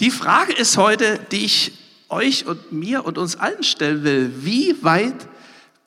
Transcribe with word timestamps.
Die 0.00 0.10
Frage 0.10 0.52
ist 0.52 0.76
heute, 0.76 1.18
die 1.32 1.44
ich 1.44 1.72
euch 2.08 2.46
und 2.46 2.72
mir 2.72 3.04
und 3.04 3.18
uns 3.18 3.36
allen 3.36 3.62
stellen 3.62 4.04
will, 4.04 4.32
wie 4.44 4.82
weit 4.82 5.28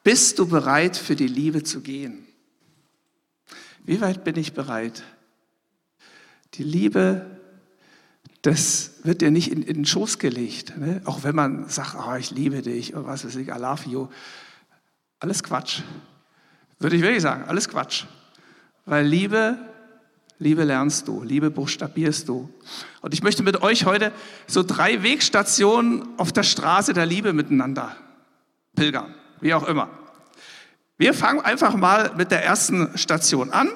bist 0.04 0.39
du 0.39 0.47
bereit 0.47 0.97
für 0.97 1.16
die 1.16 1.28
Liebe 1.28 1.64
zu 1.64 1.82
gehen? 1.82 2.25
Wie 3.83 4.01
weit 4.01 4.24
bin 4.24 4.35
ich 4.37 4.53
bereit? 4.53 5.03
Die 6.56 6.64
Liebe, 6.64 7.25
das 8.41 8.91
wird 9.04 9.22
dir 9.22 9.32
nicht 9.32 9.52
in, 9.52 9.62
in 9.62 9.76
den 9.76 9.86
Schoß 9.86 10.18
gelegt. 10.18 10.78
Ne? 10.78 11.02
Auch 11.05 11.23
wenn 11.23 11.36
man 11.36 11.70
sagt, 11.70 11.96
oh, 11.96 12.16
ich 12.16 12.32
liebe 12.32 12.62
dich 12.62 12.96
oder 12.96 13.05
was 13.05 13.26
weiß 13.26 13.36
ich, 13.36 13.50
I 13.50 13.60
love 13.60 13.88
you. 13.88 14.07
Alles 15.20 15.44
Quatsch. 15.44 15.82
Würde 16.80 16.96
ich 16.96 17.02
wirklich 17.02 17.21
sagen, 17.21 17.44
alles 17.44 17.70
Quatsch. 17.70 18.05
Weil 18.86 19.05
Liebe, 19.05 19.57
Liebe 20.42 20.64
lernst 20.64 21.10
du, 21.10 21.21
Liebe 21.21 21.52
buchstabierst 21.52 22.30
du. 22.30 22.50
Und 23.02 23.14
ich 23.14 23.22
möchte 23.22 23.44
mit 23.44 23.62
euch 23.62 23.86
heute 23.86 24.14
so 24.48 24.64
drei 24.64 25.04
Wegstationen 25.04 26.08
auf 26.18 26.32
der 26.32 26.44
Straße 26.44 26.94
der 26.94 27.05
Liebe 27.05 27.34
miteinander 27.34 27.98
pilgern, 28.73 29.13
wie 29.41 29.54
auch 29.54 29.68
immer. 29.68 29.90
Wir 30.98 31.13
fangen 31.13 31.41
einfach 31.41 31.76
mal 31.76 32.13
mit 32.16 32.32
der 32.32 32.44
ersten 32.44 32.98
Station 32.98 33.52
an. 33.52 33.70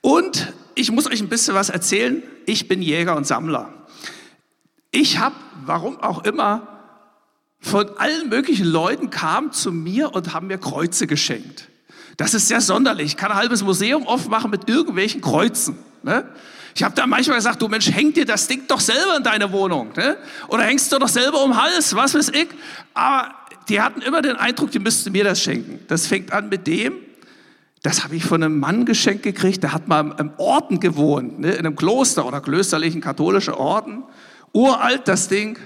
Und 0.00 0.52
ich 0.74 0.90
muss 0.90 1.06
euch 1.06 1.20
ein 1.20 1.28
bisschen 1.28 1.54
was 1.54 1.68
erzählen. 1.68 2.24
Ich 2.46 2.66
bin 2.66 2.82
Jäger 2.82 3.16
und 3.16 3.26
Sammler. 3.26 3.72
Ich 4.90 5.18
habe, 5.18 5.36
warum 5.64 6.00
auch 6.00 6.24
immer, 6.24 6.66
von 7.60 7.88
allen 7.98 8.30
möglichen 8.30 8.66
Leuten 8.66 9.10
kam 9.10 9.52
zu 9.52 9.70
mir 9.70 10.12
und 10.12 10.34
haben 10.34 10.48
mir 10.48 10.58
Kreuze 10.58 11.06
geschenkt. 11.06 11.69
Das 12.16 12.34
ist 12.34 12.48
sehr 12.48 12.60
sonderlich. 12.60 13.06
Ich 13.06 13.16
kann 13.16 13.30
ein 13.30 13.36
halbes 13.38 13.62
Museum 13.62 14.06
aufmachen 14.06 14.50
mit 14.50 14.68
irgendwelchen 14.68 15.20
Kreuzen. 15.20 15.78
Ne? 16.02 16.28
Ich 16.74 16.82
habe 16.82 16.94
da 16.94 17.06
manchmal 17.06 17.36
gesagt, 17.36 17.60
du 17.60 17.68
Mensch, 17.68 17.90
häng 17.90 18.12
dir 18.12 18.24
das 18.24 18.46
Ding 18.46 18.62
doch 18.68 18.80
selber 18.80 19.16
in 19.16 19.22
deine 19.22 19.50
Wohnung. 19.52 19.92
Ne? 19.96 20.16
Oder 20.48 20.64
hängst 20.64 20.92
du 20.92 20.98
doch 20.98 21.08
selber 21.08 21.42
um 21.42 21.52
den 21.52 21.62
Hals, 21.62 21.94
was 21.94 22.14
weiß 22.14 22.30
ich. 22.30 22.48
Aber 22.94 23.34
die 23.68 23.80
hatten 23.80 24.02
immer 24.02 24.22
den 24.22 24.36
Eindruck, 24.36 24.70
die 24.70 24.78
müssten 24.78 25.12
mir 25.12 25.24
das 25.24 25.42
schenken. 25.42 25.80
Das 25.88 26.06
fängt 26.06 26.32
an 26.32 26.48
mit 26.48 26.66
dem, 26.66 26.94
das 27.82 28.04
habe 28.04 28.16
ich 28.16 28.24
von 28.24 28.42
einem 28.42 28.58
Mann 28.58 28.84
geschenkt 28.84 29.22
gekriegt, 29.22 29.62
der 29.62 29.72
hat 29.72 29.88
mal 29.88 30.14
im 30.18 30.32
Orden 30.36 30.80
gewohnt, 30.80 31.40
ne? 31.40 31.52
in 31.52 31.60
einem 31.60 31.76
Kloster 31.76 32.26
oder 32.26 32.40
klösterlichen 32.40 33.00
katholischen 33.00 33.54
Orden. 33.54 34.02
Uralt 34.52 35.08
das 35.08 35.28
Ding. 35.28 35.58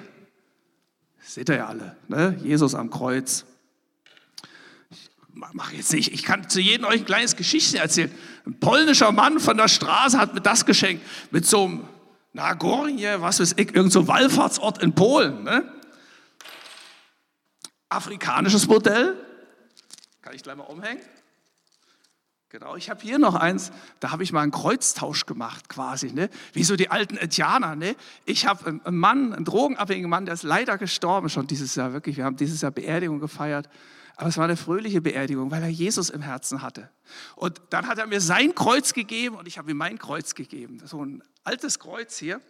seht 1.20 1.48
ihr 1.48 1.56
ja 1.56 1.66
alle, 1.66 1.96
ne? 2.08 2.36
Jesus 2.42 2.74
am 2.74 2.90
Kreuz 2.90 3.46
mache 5.34 5.76
jetzt 5.76 5.92
nicht, 5.92 6.12
ich 6.12 6.22
kann 6.22 6.48
zu 6.48 6.60
jedem 6.60 6.86
euch 6.86 7.00
ein 7.00 7.04
kleines 7.04 7.36
Geschichtchen 7.36 7.80
erzählen. 7.80 8.10
Ein 8.46 8.58
polnischer 8.60 9.12
Mann 9.12 9.40
von 9.40 9.56
der 9.56 9.68
Straße 9.68 10.18
hat 10.18 10.34
mir 10.34 10.40
das 10.40 10.64
geschenkt, 10.64 11.04
mit 11.30 11.46
so 11.46 11.64
einem 11.64 11.88
Nagorje, 12.32 13.20
was 13.20 13.40
weiß 13.40 13.52
ich, 13.52 13.68
irgendein 13.68 13.90
so 13.90 14.08
Wallfahrtsort 14.08 14.82
in 14.82 14.94
Polen. 14.94 15.44
Ne? 15.44 15.72
Afrikanisches 17.88 18.66
Modell, 18.66 19.16
kann 20.22 20.34
ich 20.34 20.42
gleich 20.42 20.56
mal 20.56 20.64
umhängen. 20.64 21.02
Genau, 22.54 22.76
ich 22.76 22.88
habe 22.88 23.02
hier 23.02 23.18
noch 23.18 23.34
eins, 23.34 23.72
da 23.98 24.12
habe 24.12 24.22
ich 24.22 24.30
mal 24.30 24.42
einen 24.42 24.52
Kreuztausch 24.52 25.26
gemacht 25.26 25.68
quasi, 25.68 26.12
ne? 26.12 26.30
wie 26.52 26.62
so 26.62 26.76
die 26.76 26.88
alten 26.88 27.16
Indianer. 27.16 27.74
Ne? 27.74 27.96
Ich 28.26 28.46
habe 28.46 28.80
einen 28.84 28.96
Mann, 28.96 29.32
einen 29.32 29.44
drogenabhängigen 29.44 30.08
Mann, 30.08 30.24
der 30.24 30.34
ist 30.34 30.44
leider 30.44 30.78
gestorben 30.78 31.28
schon 31.28 31.48
dieses 31.48 31.74
Jahr, 31.74 31.92
wirklich. 31.92 32.16
Wir 32.16 32.24
haben 32.24 32.36
dieses 32.36 32.60
Jahr 32.60 32.70
Beerdigung 32.70 33.18
gefeiert. 33.18 33.68
Aber 34.14 34.28
es 34.28 34.36
war 34.36 34.44
eine 34.44 34.56
fröhliche 34.56 35.00
Beerdigung, 35.00 35.50
weil 35.50 35.64
er 35.64 35.68
Jesus 35.68 36.10
im 36.10 36.22
Herzen 36.22 36.62
hatte. 36.62 36.90
Und 37.34 37.60
dann 37.70 37.88
hat 37.88 37.98
er 37.98 38.06
mir 38.06 38.20
sein 38.20 38.54
Kreuz 38.54 38.92
gegeben 38.92 39.34
und 39.34 39.48
ich 39.48 39.58
habe 39.58 39.72
ihm 39.72 39.76
mein 39.76 39.98
Kreuz 39.98 40.36
gegeben. 40.36 40.80
So 40.84 41.04
ein 41.04 41.24
altes 41.42 41.80
Kreuz 41.80 42.18
hier. 42.18 42.40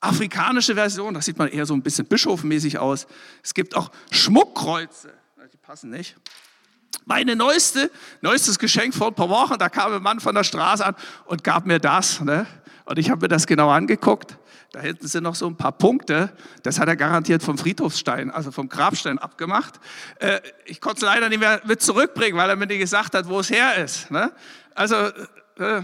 Afrikanische 0.00 0.74
Version, 0.74 1.14
das 1.14 1.24
sieht 1.24 1.38
man 1.38 1.48
eher 1.48 1.64
so 1.64 1.72
ein 1.72 1.80
bisschen 1.80 2.04
bischofmäßig 2.04 2.78
aus. 2.78 3.06
Es 3.42 3.54
gibt 3.54 3.74
auch 3.74 3.90
Schmuckkreuze. 4.10 5.14
Die 5.50 5.56
passen 5.56 5.88
nicht. 5.88 6.14
Meine 7.04 7.34
neueste, 7.34 7.90
neuestes 8.20 8.58
Geschenk 8.58 8.94
vor 8.94 9.08
ein 9.08 9.14
paar 9.14 9.28
Wochen, 9.28 9.58
da 9.58 9.68
kam 9.68 9.92
ein 9.92 10.02
Mann 10.02 10.20
von 10.20 10.34
der 10.34 10.44
Straße 10.44 10.84
an 10.84 10.94
und 11.24 11.42
gab 11.42 11.66
mir 11.66 11.78
das. 11.78 12.20
Ne? 12.20 12.46
Und 12.84 12.98
ich 12.98 13.10
habe 13.10 13.22
mir 13.22 13.28
das 13.28 13.46
genau 13.46 13.70
angeguckt. 13.70 14.36
Da 14.72 14.80
hinten 14.80 15.08
sind 15.08 15.24
noch 15.24 15.34
so 15.34 15.48
ein 15.48 15.56
paar 15.56 15.72
Punkte. 15.72 16.32
Das 16.62 16.78
hat 16.78 16.86
er 16.86 16.94
garantiert 16.94 17.42
vom 17.42 17.58
Friedhofsstein, 17.58 18.30
also 18.30 18.52
vom 18.52 18.68
Grabstein 18.68 19.18
abgemacht. 19.18 19.80
Äh, 20.20 20.40
ich 20.64 20.80
konnte 20.80 20.98
es 20.98 21.02
leider 21.02 21.28
nicht 21.28 21.40
mehr 21.40 21.60
mit 21.64 21.82
zurückbringen, 21.82 22.38
weil 22.38 22.48
er 22.48 22.56
mir 22.56 22.66
nicht 22.66 22.78
gesagt 22.78 23.14
hat, 23.14 23.28
wo 23.28 23.40
es 23.40 23.50
her 23.50 23.76
ist. 23.76 24.10
Ne? 24.12 24.30
Also, 24.74 24.94
äh, 25.58 25.82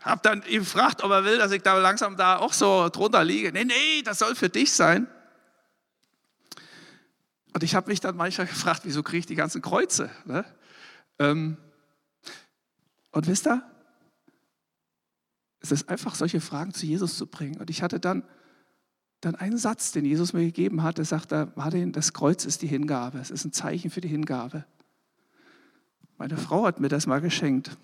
habe 0.00 0.20
dann 0.22 0.42
ihn 0.48 0.60
gefragt, 0.60 1.02
ob 1.02 1.10
er 1.10 1.24
will, 1.24 1.38
dass 1.38 1.52
ich 1.52 1.62
da 1.62 1.76
langsam 1.76 2.16
da 2.16 2.38
auch 2.38 2.54
so 2.54 2.88
drunter 2.88 3.24
liege. 3.24 3.52
Nee, 3.52 3.64
nee, 3.64 4.02
das 4.02 4.20
soll 4.20 4.34
für 4.34 4.48
dich 4.48 4.72
sein. 4.72 5.06
Und 7.58 7.64
ich 7.64 7.74
habe 7.74 7.90
mich 7.90 7.98
dann 7.98 8.16
manchmal 8.16 8.46
gefragt, 8.46 8.82
wieso 8.84 9.02
kriege 9.02 9.18
ich 9.18 9.26
die 9.26 9.34
ganzen 9.34 9.60
Kreuze? 9.60 10.10
Ne? 10.26 10.44
Ähm, 11.18 11.56
und 13.10 13.26
wisst 13.26 13.48
ihr, 13.48 13.64
es 15.58 15.72
ist 15.72 15.88
einfach, 15.88 16.14
solche 16.14 16.40
Fragen 16.40 16.72
zu 16.72 16.86
Jesus 16.86 17.18
zu 17.18 17.26
bringen. 17.26 17.56
Und 17.56 17.68
ich 17.68 17.82
hatte 17.82 17.98
dann, 17.98 18.22
dann 19.20 19.34
einen 19.34 19.58
Satz, 19.58 19.90
den 19.90 20.04
Jesus 20.04 20.32
mir 20.32 20.44
gegeben 20.44 20.84
hat. 20.84 21.00
Er 21.00 21.04
sagte, 21.04 21.52
Martin, 21.56 21.90
das 21.90 22.12
Kreuz 22.12 22.44
ist 22.44 22.62
die 22.62 22.68
Hingabe. 22.68 23.18
Es 23.18 23.32
ist 23.32 23.44
ein 23.44 23.52
Zeichen 23.52 23.90
für 23.90 24.02
die 24.02 24.06
Hingabe. 24.06 24.64
Meine 26.16 26.36
Frau 26.36 26.64
hat 26.64 26.78
mir 26.78 26.88
das 26.88 27.08
mal 27.08 27.20
geschenkt. 27.20 27.76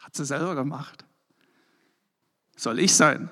Hat 0.00 0.16
sie 0.16 0.24
selber 0.24 0.56
gemacht. 0.56 1.04
Soll 2.56 2.80
ich 2.80 2.92
sein? 2.92 3.30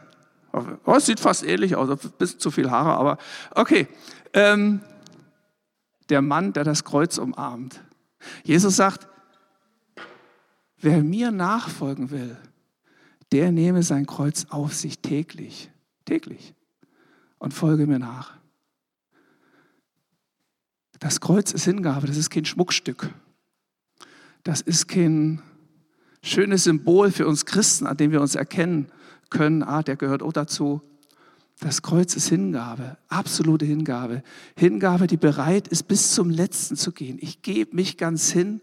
Oh, 0.52 0.94
es 0.94 1.06
sieht 1.06 1.18
fast 1.18 1.42
ähnlich 1.42 1.74
aus, 1.74 1.90
ein 1.90 2.12
bisschen 2.18 2.38
zu 2.38 2.52
viel 2.52 2.70
Haare, 2.70 2.92
aber 2.92 3.18
okay. 3.56 3.88
Ähm, 4.32 4.80
der 6.12 6.22
Mann, 6.22 6.52
der 6.52 6.62
das 6.62 6.84
Kreuz 6.84 7.16
umarmt. 7.16 7.82
Jesus 8.44 8.76
sagt, 8.76 9.08
wer 10.78 11.02
mir 11.02 11.30
nachfolgen 11.30 12.10
will, 12.10 12.36
der 13.32 13.50
nehme 13.50 13.82
sein 13.82 14.04
Kreuz 14.04 14.44
auf 14.50 14.74
sich 14.74 14.98
täglich, 14.98 15.70
täglich 16.04 16.54
und 17.38 17.54
folge 17.54 17.86
mir 17.86 17.98
nach. 17.98 18.36
Das 20.98 21.20
Kreuz 21.20 21.50
ist 21.52 21.64
Hingabe, 21.64 22.06
das 22.06 22.18
ist 22.18 22.28
kein 22.28 22.44
Schmuckstück. 22.44 23.08
Das 24.42 24.60
ist 24.60 24.86
kein 24.86 25.40
schönes 26.22 26.64
Symbol 26.64 27.10
für 27.10 27.26
uns 27.26 27.46
Christen, 27.46 27.86
an 27.86 27.96
dem 27.96 28.12
wir 28.12 28.20
uns 28.20 28.34
erkennen 28.34 28.92
können, 29.30 29.62
ah, 29.62 29.82
der 29.82 29.96
gehört 29.96 30.22
auch 30.22 30.34
dazu. 30.34 30.82
Das 31.62 31.80
Kreuz 31.80 32.16
ist 32.16 32.28
Hingabe, 32.28 32.98
absolute 33.06 33.64
Hingabe. 33.64 34.24
Hingabe, 34.58 35.06
die 35.06 35.16
bereit 35.16 35.68
ist, 35.68 35.84
bis 35.84 36.12
zum 36.12 36.28
Letzten 36.28 36.74
zu 36.74 36.90
gehen. 36.90 37.18
Ich 37.20 37.40
gebe 37.42 37.76
mich 37.76 37.96
ganz 37.96 38.32
hin 38.32 38.60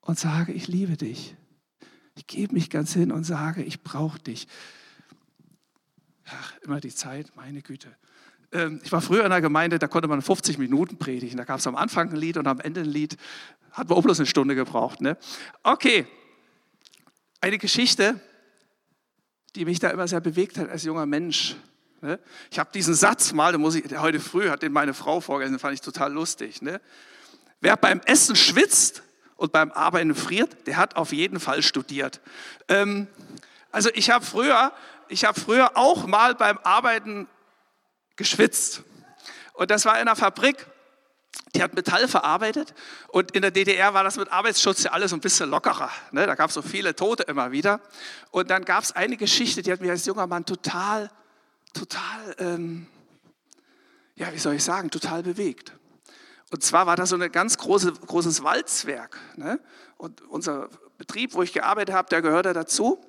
und 0.00 0.18
sage, 0.18 0.52
ich 0.52 0.66
liebe 0.66 0.96
dich. 0.96 1.36
Ich 2.16 2.26
gebe 2.26 2.52
mich 2.52 2.68
ganz 2.68 2.92
hin 2.92 3.12
und 3.12 3.22
sage, 3.22 3.62
ich 3.62 3.84
brauche 3.84 4.18
dich. 4.18 4.48
Ach, 6.26 6.58
immer 6.62 6.80
die 6.80 6.92
Zeit, 6.92 7.30
meine 7.36 7.62
Güte. 7.62 7.96
Ähm, 8.50 8.80
ich 8.82 8.90
war 8.90 9.02
früher 9.02 9.20
in 9.20 9.26
einer 9.26 9.40
Gemeinde, 9.40 9.78
da 9.78 9.86
konnte 9.86 10.08
man 10.08 10.20
50 10.20 10.58
Minuten 10.58 10.98
predigen. 10.98 11.36
Da 11.36 11.44
gab 11.44 11.60
es 11.60 11.66
am 11.68 11.76
Anfang 11.76 12.10
ein 12.10 12.16
Lied 12.16 12.38
und 12.38 12.48
am 12.48 12.58
Ende 12.58 12.80
ein 12.80 12.88
Lied. 12.88 13.16
Hat 13.70 13.88
man 13.88 13.96
auch 13.96 14.02
bloß 14.02 14.18
eine 14.18 14.26
Stunde 14.26 14.56
gebraucht. 14.56 15.00
Ne? 15.00 15.16
Okay, 15.62 16.08
eine 17.40 17.58
Geschichte, 17.58 18.20
die 19.54 19.64
mich 19.64 19.78
da 19.78 19.90
immer 19.90 20.08
sehr 20.08 20.20
bewegt 20.20 20.58
hat 20.58 20.68
als 20.70 20.82
junger 20.82 21.06
Mensch. 21.06 21.54
Ne? 22.00 22.18
Ich 22.50 22.58
habe 22.58 22.70
diesen 22.72 22.94
Satz 22.94 23.32
mal, 23.32 23.52
den 23.52 23.60
muss 23.60 23.74
ich, 23.74 23.84
heute 23.98 24.20
früh 24.20 24.48
hat 24.48 24.62
den 24.62 24.72
meine 24.72 24.94
Frau 24.94 25.20
vorgelesen, 25.20 25.58
fand 25.58 25.74
ich 25.74 25.80
total 25.80 26.12
lustig. 26.12 26.62
Ne? 26.62 26.80
Wer 27.60 27.76
beim 27.76 28.00
Essen 28.06 28.36
schwitzt, 28.36 29.02
und 29.40 29.52
beim 29.52 29.72
Arbeiten 29.72 30.14
friert, 30.14 30.66
der 30.66 30.76
hat 30.76 30.96
auf 30.96 31.12
jeden 31.12 31.40
Fall 31.40 31.62
studiert. 31.62 32.20
Ähm, 32.68 33.08
also 33.72 33.88
ich 33.94 34.10
habe 34.10 34.22
früher, 34.22 34.70
ich 35.08 35.26
früher 35.34 35.78
auch 35.78 36.06
mal 36.06 36.34
beim 36.34 36.58
Arbeiten 36.62 37.26
geschwitzt. 38.16 38.82
Und 39.54 39.70
das 39.70 39.86
war 39.86 39.94
in 39.94 40.02
einer 40.02 40.14
Fabrik, 40.14 40.66
die 41.54 41.62
hat 41.62 41.72
Metall 41.72 42.06
verarbeitet 42.06 42.74
und 43.08 43.30
in 43.30 43.40
der 43.40 43.50
DDR 43.50 43.94
war 43.94 44.04
das 44.04 44.16
mit 44.16 44.30
Arbeitsschutz 44.30 44.82
ja 44.82 44.92
alles 44.92 45.14
ein 45.14 45.20
bisschen 45.20 45.48
lockerer. 45.48 45.90
Ne? 46.10 46.26
Da 46.26 46.34
gab 46.34 46.50
es 46.50 46.54
so 46.54 46.60
viele 46.60 46.94
Tote 46.94 47.22
immer 47.22 47.50
wieder. 47.50 47.80
Und 48.30 48.50
dann 48.50 48.66
gab 48.66 48.84
es 48.84 48.92
eine 48.92 49.16
Geschichte, 49.16 49.62
die 49.62 49.72
hat 49.72 49.80
mich 49.80 49.90
als 49.90 50.04
junger 50.04 50.26
Mann 50.26 50.44
total, 50.44 51.10
total, 51.72 52.34
ähm, 52.38 52.86
ja, 54.14 54.32
wie 54.32 54.38
soll 54.38 54.54
ich 54.54 54.64
sagen, 54.64 54.90
total 54.90 55.22
bewegt. 55.22 55.72
Und 56.50 56.64
zwar 56.64 56.86
war 56.86 56.96
das 56.96 57.10
so 57.10 57.16
ein 57.16 57.32
ganz 57.32 57.58
große, 57.58 57.92
großes 57.92 58.42
Walzwerk. 58.42 59.16
Ne? 59.36 59.60
Und 59.96 60.20
unser 60.22 60.68
Betrieb, 60.98 61.34
wo 61.34 61.42
ich 61.42 61.52
gearbeitet 61.52 61.94
habe, 61.94 62.08
der 62.08 62.22
gehörte 62.22 62.52
dazu. 62.52 63.00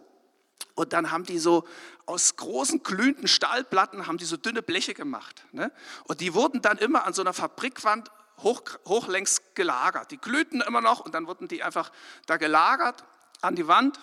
Und 0.75 0.94
dann 0.94 1.12
haben 1.12 1.25
die 1.25 1.40
so 1.40 1.66
aus 2.06 2.36
großen 2.36 2.84
glühenden 2.84 3.28
Stahlplatten 3.28 4.08
haben 4.08 4.18
die 4.18 4.25
so 4.25 4.38
dünne 4.38 4.62
Bleche 4.62 4.94
gemacht. 4.94 5.46
Ne? 5.52 5.72
Und 6.06 6.22
die 6.22 6.34
wurden 6.34 6.62
dann 6.62 6.78
immer 6.78 7.06
an 7.06 7.14
so 7.14 7.22
einer 7.22 7.34
Fabrikwand 7.34 8.12
hoch, 8.40 8.62
hochlängs 8.88 9.42
gelagert. 9.56 10.12
Die 10.12 10.18
glühten 10.18 10.62
immer 10.62 10.81
noch 10.81 11.00
und 11.00 11.14
dann 11.14 11.28
wurden 11.28 11.48
die 11.48 11.64
einfach 11.64 11.92
da 12.28 12.38
gelagert 12.38 13.04
an 13.42 13.56
die 13.56 13.68
Wand. 13.68 14.00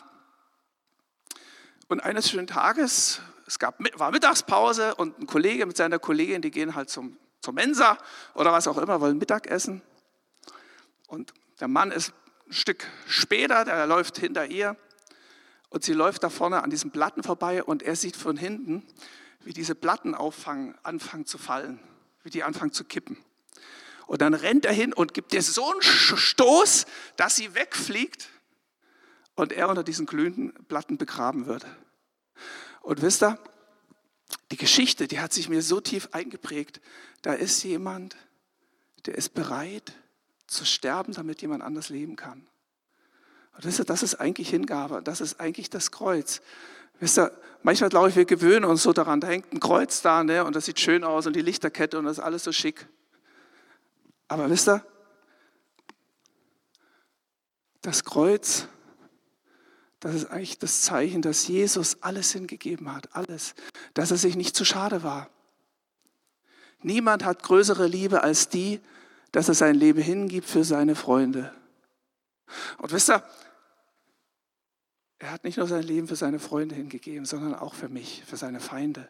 Und 1.89 2.01
eines 2.01 2.29
schönen 2.29 2.47
Tages 2.47 3.21
es 3.49 3.59
gab, 3.59 3.79
war 3.99 4.11
Mittagspause 4.11 4.95
und 4.95 5.19
ein 5.19 5.27
Kollege 5.27 5.65
mit 5.65 5.77
seiner 5.77 5.99
Kollegin, 5.99 6.43
die 6.43 6.51
gehen 6.51 6.75
halt 6.75 6.91
zum, 6.91 7.17
zur 7.41 7.55
Mensa 7.55 7.97
oder 8.35 8.53
was 8.53 8.69
auch 8.69 8.77
immer, 8.77 9.01
wollen 9.01 9.17
Mittag 9.17 9.47
essen. 9.47 9.81
Und 11.07 11.33
der 11.59 11.69
Mann 11.69 11.91
ist 11.91 12.13
ein 12.47 12.53
Stück 12.53 12.87
später, 13.07 13.65
der 13.65 13.87
läuft 13.87 14.19
hinter 14.19 14.45
ihr 14.47 14.77
und 15.71 15.83
sie 15.83 15.95
läuft 15.95 16.25
da 16.25 16.29
vorne 16.29 16.63
an 16.63 16.69
diesen 16.69 16.91
Platten 16.91 17.23
vorbei 17.23 17.65
und 17.65 17.83
er 17.83 17.97
sieht 17.97 18.17
von 18.17 18.37
hinten, 18.37 18.87
wie 19.41 19.55
diese 19.55 19.75
Platten 19.75 20.15
auffangen, 20.15 20.75
anfangen 20.83 21.25
zu 21.25 21.39
fallen, 21.39 21.81
wie 22.25 22.31
die 22.31 22.45
anfangen 22.45 22.73
zu 22.73 22.85
kippen. 22.85 23.17
Und 24.07 24.21
dann 24.21 24.35
rennt 24.35 24.67
er 24.67 24.75
hin 24.75 24.93
und 24.93 25.15
gibt 25.15 25.33
ihr 25.33 25.43
so 25.43 25.73
einen 25.73 25.81
Stoß, 25.81 26.85
dass 27.17 27.37
sie 27.37 27.55
wegfliegt 27.55 28.29
und 29.37 29.53
er 29.53 29.71
unter 29.71 29.85
diesen 29.85 30.05
glühenden 30.05 30.53
Platten 30.67 30.99
begraben 30.99 31.47
wird. 31.47 31.65
Und 32.89 33.03
wisst 33.03 33.23
ihr, 33.23 33.39
die 34.51 34.57
Geschichte, 34.57 35.09
die 35.09 35.21
hat 35.21 35.35
sich 35.35 35.51
mir 35.51 35.61
so 35.61 35.79
tief 35.79 36.09
eingeprägt. 36.13 36.81
Da 37.21 37.35
ist 37.35 37.63
jemand, 37.63 38.17
der 39.05 39.15
ist 39.15 39.35
bereit 39.35 39.93
zu 40.47 40.65
sterben, 40.65 41.13
damit 41.13 41.43
jemand 41.43 41.63
anders 41.63 41.91
leben 41.91 42.17
kann. 42.17 42.49
Und 43.55 43.67
wisst 43.67 43.79
ihr, 43.79 43.85
das 43.85 44.03
ist 44.03 44.15
eigentlich 44.15 44.49
Hingabe, 44.49 45.03
das 45.03 45.21
ist 45.21 45.39
eigentlich 45.39 45.69
das 45.69 45.91
Kreuz. 45.91 46.41
Wisst 46.99 47.19
ihr, 47.19 47.31
manchmal 47.63 47.91
glaube 47.91 48.09
ich, 48.09 48.17
wir 48.17 48.25
gewöhnen 48.25 48.65
uns 48.65 48.85
so 48.85 48.95
daran, 48.95 49.21
da 49.21 49.27
hängt 49.27 49.53
ein 49.53 49.61
Kreuz 49.61 50.01
da 50.01 50.25
ne, 50.25 50.43
und 50.47 50.57
das 50.57 50.65
sieht 50.65 50.81
schön 50.81 51.05
aus 51.05 51.27
und 51.27 51.37
die 51.37 51.43
Lichterkette 51.43 51.99
und 51.99 52.07
das 52.07 52.17
ist 52.17 52.25
alles 52.25 52.43
so 52.43 52.53
schick. 52.53 52.89
Aber 54.29 54.49
wisst 54.49 54.67
ihr, 54.67 54.83
das 57.83 58.03
Kreuz 58.03 58.67
das 60.01 60.15
ist 60.15 60.27
eigentlich 60.27 60.59
das 60.59 60.83
Zeichen, 60.83 61.23
dass 61.23 61.49
Jesus 61.49 62.03
alles 62.03 62.33
hingegeben 62.33 62.93
hat, 62.93 63.15
alles, 63.17 63.55
dass 63.95 64.11
er 64.11 64.17
sich 64.17 64.37
nicht 64.37 64.55
zu 64.55 64.65
schade 64.65 65.03
war. 65.03 65.29
Niemand 66.83 67.25
hat 67.25 67.43
größere 67.43 67.87
Liebe 67.87 68.23
als 68.23 68.49
die, 68.49 68.81
dass 69.33 69.49
er 69.49 69.55
sein 69.55 69.75
Leben 69.75 70.01
hingibt 70.01 70.49
für 70.49 70.63
seine 70.63 70.95
Freunde. 70.95 71.53
Und 72.79 72.93
wisst 72.93 73.11
ihr, 73.11 73.23
er 75.19 75.33
hat 75.33 75.43
nicht 75.43 75.59
nur 75.59 75.67
sein 75.67 75.83
Leben 75.83 76.07
für 76.07 76.17
seine 76.17 76.39
Freunde 76.39 76.77
hingegeben, 76.77 77.25
sondern 77.25 77.55
auch 77.55 77.75
für 77.75 77.89
mich, 77.89 78.23
für 78.25 78.37
seine 78.37 78.61
Feinde. 78.61 79.09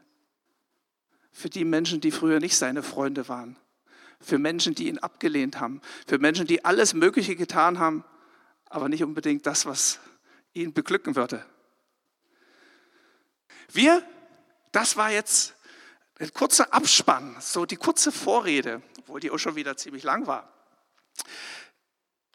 Für 1.31 1.50
die 1.50 1.64
Menschen, 1.64 2.00
die 2.00 2.11
früher 2.11 2.41
nicht 2.41 2.56
seine 2.56 2.82
Freunde 2.82 3.29
waren. 3.29 3.56
Für 4.20 4.38
Menschen, 4.38 4.75
die 4.75 4.88
ihn 4.88 4.99
abgelehnt 4.99 5.61
haben. 5.61 5.82
Für 6.06 6.19
Menschen, 6.19 6.46
die 6.46 6.64
alles 6.64 6.94
Mögliche 6.94 7.37
getan 7.37 7.79
haben, 7.79 8.05
aber 8.70 8.88
nicht 8.88 9.05
unbedingt 9.05 9.46
das, 9.46 9.67
was 9.67 10.00
ihn 10.62 10.72
beglücken 10.72 11.16
würde. 11.16 11.44
Wir, 13.72 14.06
das 14.72 14.96
war 14.96 15.10
jetzt 15.10 15.55
ein 16.19 16.32
kurzer 16.32 16.72
Abspann, 16.72 17.37
so 17.40 17.66
die 17.66 17.76
kurze 17.76 18.10
Vorrede, 18.12 18.82
obwohl 18.99 19.20
die 19.20 19.31
auch 19.31 19.38
schon 19.38 19.56
wieder 19.56 19.76
ziemlich 19.76 20.02
lang 20.02 20.26
war. 20.26 20.52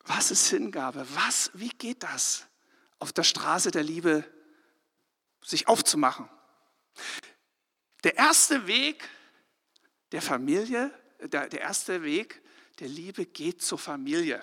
Was 0.05 0.31
ist 0.31 0.47
Hingabe? 0.47 1.05
Was, 1.15 1.51
wie 1.53 1.69
geht 1.69 2.03
das, 2.03 2.45
auf 2.99 3.13
der 3.13 3.23
Straße 3.23 3.71
der 3.71 3.83
Liebe 3.83 4.23
sich 5.43 5.67
aufzumachen? 5.67 6.29
Der 8.03 8.17
erste 8.17 8.67
Weg 8.67 9.09
der 10.11 10.21
Familie, 10.21 10.91
der, 11.19 11.49
der 11.49 11.61
erste 11.61 12.03
Weg 12.03 12.41
der 12.79 12.87
Liebe 12.87 13.25
geht 13.25 13.61
zur 13.61 13.77
Familie 13.77 14.41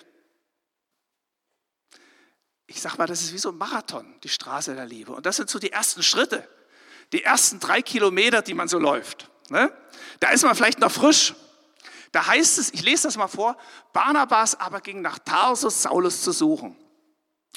ich 2.71 2.81
sag 2.81 2.97
mal, 2.97 3.05
das 3.05 3.21
ist 3.21 3.33
wie 3.33 3.37
so 3.37 3.49
ein 3.49 3.57
Marathon, 3.57 4.05
die 4.23 4.29
Straße 4.29 4.73
der 4.73 4.85
Liebe. 4.85 5.11
Und 5.11 5.25
das 5.25 5.35
sind 5.35 5.49
so 5.49 5.59
die 5.59 5.73
ersten 5.73 6.01
Schritte, 6.01 6.47
die 7.11 7.21
ersten 7.21 7.59
drei 7.59 7.81
Kilometer, 7.81 8.41
die 8.41 8.53
man 8.53 8.69
so 8.69 8.79
läuft. 8.79 9.29
Ne? 9.49 9.71
Da 10.21 10.29
ist 10.29 10.43
man 10.43 10.55
vielleicht 10.55 10.79
noch 10.79 10.91
frisch. 10.91 11.35
Da 12.13 12.27
heißt 12.27 12.59
es, 12.59 12.73
ich 12.73 12.81
lese 12.81 13.03
das 13.03 13.17
mal 13.17 13.27
vor, 13.27 13.57
Barnabas 13.91 14.57
aber 14.57 14.79
ging 14.79 15.01
nach 15.01 15.19
Tarsus, 15.19 15.81
Saulus 15.81 16.21
zu 16.23 16.31
suchen. 16.31 16.77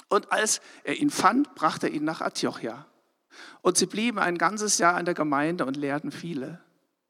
Und 0.08 0.32
als 0.32 0.60
er 0.82 0.96
ihn 0.96 1.10
fand, 1.10 1.54
brachte 1.54 1.86
er 1.86 1.92
ihn 1.92 2.04
nach 2.04 2.20
Antiochia. 2.20 2.86
Und 3.62 3.78
sie 3.78 3.86
blieben 3.86 4.18
ein 4.18 4.36
ganzes 4.36 4.78
Jahr 4.78 4.98
in 4.98 5.04
der 5.04 5.14
Gemeinde 5.14 5.64
und 5.64 5.76
lehrten 5.76 6.10
viele. 6.10 6.60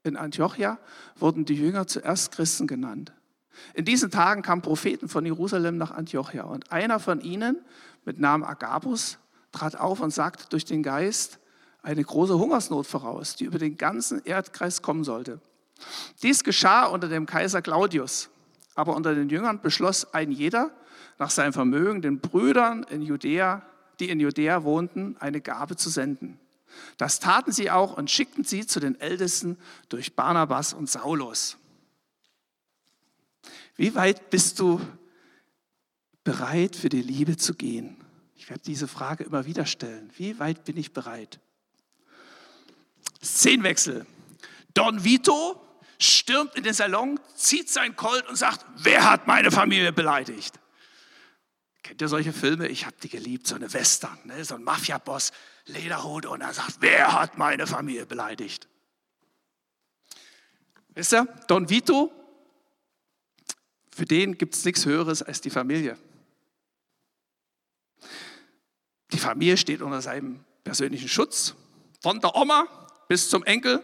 In 0.03 0.15
Antiochia 0.15 0.77
wurden 1.15 1.45
die 1.45 1.55
Jünger 1.55 1.87
zuerst 1.87 2.31
Christen 2.31 2.67
genannt. 2.67 3.13
In 3.73 3.85
diesen 3.85 4.11
Tagen 4.11 4.41
kamen 4.41 4.61
Propheten 4.61 5.09
von 5.09 5.25
Jerusalem 5.25 5.77
nach 5.77 5.91
Antiochia 5.91 6.43
und 6.43 6.71
einer 6.71 6.99
von 6.99 7.21
ihnen 7.21 7.57
mit 8.05 8.19
Namen 8.19 8.43
Agabus 8.43 9.17
trat 9.51 9.79
auf 9.79 9.99
und 9.99 10.11
sagte 10.11 10.45
durch 10.49 10.65
den 10.65 10.83
Geist 10.83 11.39
eine 11.81 12.03
große 12.03 12.37
Hungersnot 12.37 12.87
voraus, 12.87 13.35
die 13.35 13.45
über 13.45 13.59
den 13.59 13.77
ganzen 13.77 14.23
Erdkreis 14.25 14.81
kommen 14.81 15.03
sollte. 15.03 15.39
Dies 16.23 16.43
geschah 16.43 16.85
unter 16.85 17.07
dem 17.07 17.25
Kaiser 17.25 17.61
Claudius, 17.61 18.29
aber 18.75 18.95
unter 18.95 19.13
den 19.13 19.29
Jüngern 19.29 19.61
beschloss 19.61 20.13
ein 20.13 20.31
jeder 20.31 20.71
nach 21.17 21.29
seinem 21.29 21.53
Vermögen 21.53 22.01
den 22.01 22.19
Brüdern 22.19 22.83
in 22.89 23.01
Judäa, 23.01 23.61
die 23.99 24.09
in 24.09 24.19
Judäa 24.19 24.63
wohnten, 24.63 25.15
eine 25.19 25.41
Gabe 25.41 25.75
zu 25.75 25.89
senden. 25.89 26.39
Das 26.97 27.19
taten 27.19 27.51
sie 27.51 27.71
auch 27.71 27.97
und 27.97 28.11
schickten 28.11 28.43
sie 28.43 28.65
zu 28.65 28.79
den 28.79 28.99
Ältesten 28.99 29.57
durch 29.87 30.15
Barnabas 30.15 30.73
und 30.73 30.89
Saulus. 30.89 31.57
Wie 33.75 33.93
weit 33.95 34.29
bist 34.29 34.59
du 34.59 34.79
bereit, 36.23 36.75
für 36.75 36.89
die 36.89 37.01
Liebe 37.01 37.37
zu 37.37 37.53
gehen? 37.53 37.97
Ich 38.35 38.49
werde 38.49 38.63
diese 38.63 38.87
Frage 38.87 39.23
immer 39.23 39.45
wieder 39.45 39.65
stellen. 39.65 40.11
Wie 40.17 40.39
weit 40.39 40.63
bin 40.65 40.77
ich 40.77 40.93
bereit? 40.93 41.39
Szenenwechsel. 43.23 44.05
Don 44.73 45.03
Vito 45.03 45.61
stürmt 45.99 46.55
in 46.55 46.63
den 46.63 46.73
Salon, 46.73 47.19
zieht 47.35 47.69
sein 47.69 47.95
Colt 47.95 48.27
und 48.27 48.35
sagt, 48.35 48.65
wer 48.77 49.09
hat 49.09 49.27
meine 49.27 49.51
Familie 49.51 49.91
beleidigt? 49.91 50.59
Kennt 51.83 52.01
ihr 52.01 52.07
solche 52.07 52.33
Filme? 52.33 52.67
Ich 52.67 52.85
habe 52.85 52.95
die 53.01 53.09
geliebt, 53.09 53.47
so 53.47 53.55
eine 53.55 53.71
Western, 53.71 54.17
ne? 54.25 54.43
so 54.43 54.55
ein 54.55 54.63
Mafia-Boss, 54.63 55.31
Lederhut 55.65 56.25
und 56.25 56.41
er 56.41 56.53
sagt, 56.53 56.77
wer 56.79 57.13
hat 57.13 57.37
meine 57.37 57.67
Familie 57.67 58.05
beleidigt? 58.05 58.67
Wisst 60.89 61.13
ihr, 61.13 61.27
Don 61.47 61.69
Vito 61.69 62.11
für 63.95 64.03
den 64.03 64.37
gibt 64.37 64.55
es 64.55 64.65
nichts 64.65 64.85
Höheres 64.85 65.23
als 65.23 65.39
die 65.39 65.49
Familie. 65.49 65.97
Die 69.13 69.17
Familie 69.17 69.55
steht 69.55 69.81
unter 69.81 70.01
seinem 70.01 70.43
persönlichen 70.65 71.07
Schutz, 71.07 71.55
von 72.03 72.19
der 72.19 72.35
Oma 72.35 72.67
bis 73.07 73.29
zum 73.29 73.45
Enkel. 73.45 73.81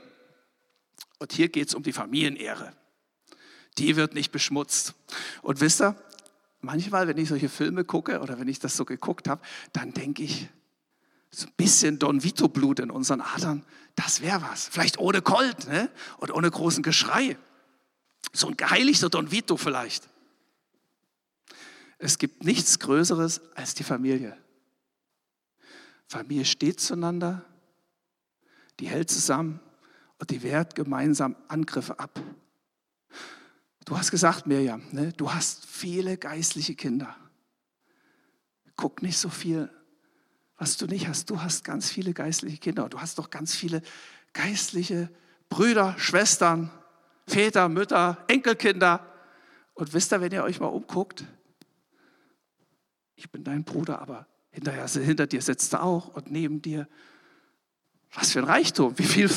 Und 1.20 1.32
hier 1.32 1.48
geht 1.48 1.70
es 1.70 1.76
um 1.76 1.84
die 1.84 1.94
Familienehre. 1.94 2.74
Die 3.78 3.96
wird 3.96 4.14
nicht 4.14 4.34
beschmutzt. 4.34 4.96
Und 5.44 5.62
wisst 5.62 5.82
ihr, 5.82 5.96
manchmal, 6.60 7.08
wenn 7.08 7.18
ich 7.18 7.30
solche 7.30 7.48
Filme 7.48 7.86
gucke 7.86 8.20
oder 8.20 8.38
wenn 8.38 8.50
ich 8.50 8.60
das 8.60 8.76
so 8.76 8.84
geguckt 8.84 9.30
habe, 9.30 9.42
dann 9.72 9.94
denke 9.94 10.24
ich, 10.24 10.50
so 11.30 11.48
ein 11.48 11.54
bisschen 11.56 12.00
Don 12.00 12.22
Vito-Blut 12.22 12.82
in 12.82 12.92
unseren 12.92 13.22
Adern, 13.22 13.66
das 13.96 14.20
wäre 14.20 14.42
was. 14.42 14.68
Vielleicht 14.68 14.98
ohne 14.98 15.22
Colt 15.22 15.70
ne? 15.70 15.90
und 16.18 16.32
ohne 16.32 16.52
großen 16.52 16.84
Geschrei. 16.84 17.38
So 18.34 18.48
ein 18.48 18.58
geheiligter 18.58 19.10
Don 19.10 19.32
Vito 19.32 19.58
vielleicht. 19.58 20.08
Es 21.98 22.18
gibt 22.18 22.44
nichts 22.44 22.80
Größeres 22.80 23.42
als 23.56 23.76
die 23.76 23.84
Familie. 23.84 24.38
Familie 26.08 26.46
steht 26.46 26.80
zueinander, 26.80 27.46
die 28.80 28.88
hält 28.88 29.10
zusammen 29.10 29.60
und 30.18 30.30
die 30.30 30.44
wehrt 30.44 30.76
gemeinsam 30.76 31.36
Angriffe 31.48 32.00
ab. 32.00 32.20
Du 33.86 33.98
hast 33.98 34.12
gesagt, 34.12 34.48
Mirjam, 34.48 34.84
ne, 34.92 35.14
du 35.14 35.34
hast 35.34 35.66
viele 35.66 36.18
geistliche 36.18 36.76
Kinder. 36.76 37.16
Guck 38.76 39.02
nicht 39.02 39.18
so 39.18 39.30
viel, 39.30 39.70
was 40.58 40.78
du 40.78 40.86
nicht 40.86 41.08
hast. 41.08 41.30
Du 41.30 41.42
hast 41.42 41.64
ganz 41.64 41.90
viele 41.90 42.14
geistliche 42.14 42.58
Kinder. 42.58 42.90
Du 42.90 43.00
hast 43.00 43.20
doch 43.20 43.30
ganz 43.30 43.56
viele 43.56 43.82
geistliche 44.34 45.10
Brüder, 45.50 45.96
Schwestern, 45.98 46.72
Väter, 47.32 47.70
Mütter, 47.70 48.18
Enkelkinder. 48.28 49.06
Und 49.74 49.94
wisst 49.94 50.12
ihr, 50.14 50.22
wenn 50.22 50.32
ihr 50.32 50.44
euch 50.44 50.60
mal 50.60 50.68
umguckt, 50.68 51.24
ich 53.16 53.32
bin 53.32 53.44
dein 53.44 53.64
Bruder, 53.64 54.02
aber 54.02 54.28
hinterher, 54.52 54.88
hinter 54.88 55.28
dir 55.28 55.42
sitzt 55.42 55.74
er 55.74 55.84
auch 55.84 56.10
und 56.10 56.32
neben 56.32 56.62
dir. 56.62 56.88
Was 58.14 58.34
für 58.34 58.40
ein 58.40 58.46
Reichtum, 58.46 58.98
wie 58.98 59.04
viel 59.04 59.30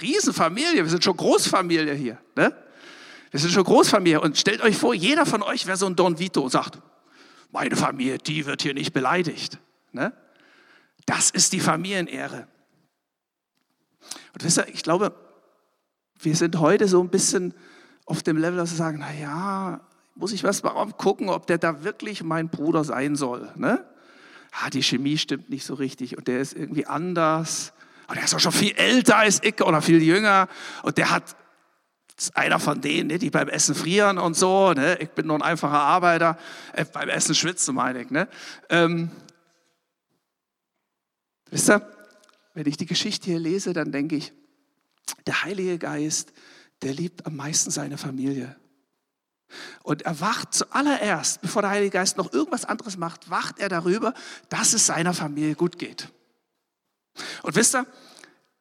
Riesenfamilie, 0.00 0.84
wir 0.84 0.88
sind 0.88 1.02
schon 1.02 1.16
Großfamilie 1.16 1.94
hier. 1.94 2.18
Ne? 2.36 2.56
Wir 3.32 3.40
sind 3.40 3.52
schon 3.52 3.64
Großfamilie 3.64 4.20
und 4.20 4.38
stellt 4.38 4.60
euch 4.62 4.76
vor, 4.76 4.94
jeder 4.94 5.26
von 5.26 5.42
euch 5.42 5.66
wäre 5.66 5.76
so 5.76 5.86
ein 5.86 5.96
Don 5.96 6.18
Vito 6.18 6.42
und 6.42 6.50
sagt, 6.50 6.78
meine 7.50 7.74
Familie, 7.74 8.18
die 8.18 8.46
wird 8.46 8.62
hier 8.62 8.74
nicht 8.74 8.92
beleidigt. 8.92 9.58
Ne? 9.90 10.12
Das 11.06 11.30
ist 11.30 11.52
die 11.52 11.60
Familienehre. 11.60 12.46
Und 14.34 14.44
wisst 14.44 14.58
ihr, 14.58 14.68
ich 14.68 14.82
glaube, 14.82 15.14
wir 16.24 16.36
sind 16.36 16.58
heute 16.58 16.88
so 16.88 17.02
ein 17.02 17.08
bisschen 17.08 17.54
auf 18.06 18.22
dem 18.22 18.36
Level, 18.36 18.56
dass 18.56 18.70
wir 18.70 18.76
sagen, 18.76 18.98
na 19.00 19.12
ja, 19.12 19.80
muss 20.14 20.32
ich 20.32 20.44
was 20.44 20.62
mal 20.62 20.72
gucken, 20.92 21.28
ob 21.28 21.46
der 21.46 21.58
da 21.58 21.84
wirklich 21.84 22.22
mein 22.22 22.48
Bruder 22.48 22.84
sein 22.84 23.16
soll. 23.16 23.50
Ne? 23.56 23.84
Ah, 24.52 24.70
die 24.70 24.82
Chemie 24.82 25.18
stimmt 25.18 25.50
nicht 25.50 25.64
so 25.64 25.74
richtig 25.74 26.18
und 26.18 26.28
der 26.28 26.40
ist 26.40 26.54
irgendwie 26.54 26.86
anders. 26.86 27.72
Und 28.08 28.18
er 28.18 28.24
ist 28.24 28.34
auch 28.34 28.40
schon 28.40 28.52
viel 28.52 28.72
älter 28.76 29.16
als 29.16 29.42
ich 29.42 29.62
oder 29.62 29.80
viel 29.80 30.02
jünger. 30.02 30.48
Und 30.82 30.98
der 30.98 31.10
hat, 31.10 31.34
ist 32.18 32.36
einer 32.36 32.60
von 32.60 32.80
denen, 32.80 33.08
ne, 33.08 33.18
die 33.18 33.30
beim 33.30 33.48
Essen 33.48 33.74
frieren 33.74 34.18
und 34.18 34.34
so. 34.36 34.72
Ne? 34.72 34.98
Ich 35.00 35.10
bin 35.10 35.26
nur 35.26 35.36
ein 35.36 35.42
einfacher 35.42 35.80
Arbeiter. 35.80 36.36
Äh, 36.74 36.84
beim 36.84 37.08
Essen 37.08 37.34
schwitzen, 37.34 37.74
meine 37.74 38.02
ich. 38.02 38.10
Ne? 38.10 38.28
Ähm, 38.68 39.10
wisst 41.50 41.70
ihr, 41.70 41.88
wenn 42.52 42.66
ich 42.66 42.76
die 42.76 42.86
Geschichte 42.86 43.30
hier 43.30 43.40
lese, 43.40 43.72
dann 43.72 43.92
denke 43.92 44.16
ich, 44.16 44.32
der 45.26 45.42
Heilige 45.44 45.78
Geist, 45.78 46.32
der 46.82 46.92
liebt 46.92 47.26
am 47.26 47.36
meisten 47.36 47.70
seine 47.70 47.98
Familie. 47.98 48.56
Und 49.82 50.02
er 50.02 50.20
wacht 50.20 50.54
zuallererst, 50.54 51.42
bevor 51.42 51.62
der 51.62 51.70
Heilige 51.70 51.90
Geist 51.90 52.16
noch 52.16 52.32
irgendwas 52.32 52.64
anderes 52.64 52.96
macht, 52.96 53.30
wacht 53.30 53.58
er 53.58 53.68
darüber, 53.68 54.14
dass 54.48 54.72
es 54.72 54.86
seiner 54.86 55.14
Familie 55.14 55.54
gut 55.54 55.78
geht. 55.78 56.08
Und 57.42 57.54
wisst 57.54 57.74
ihr, 57.74 57.86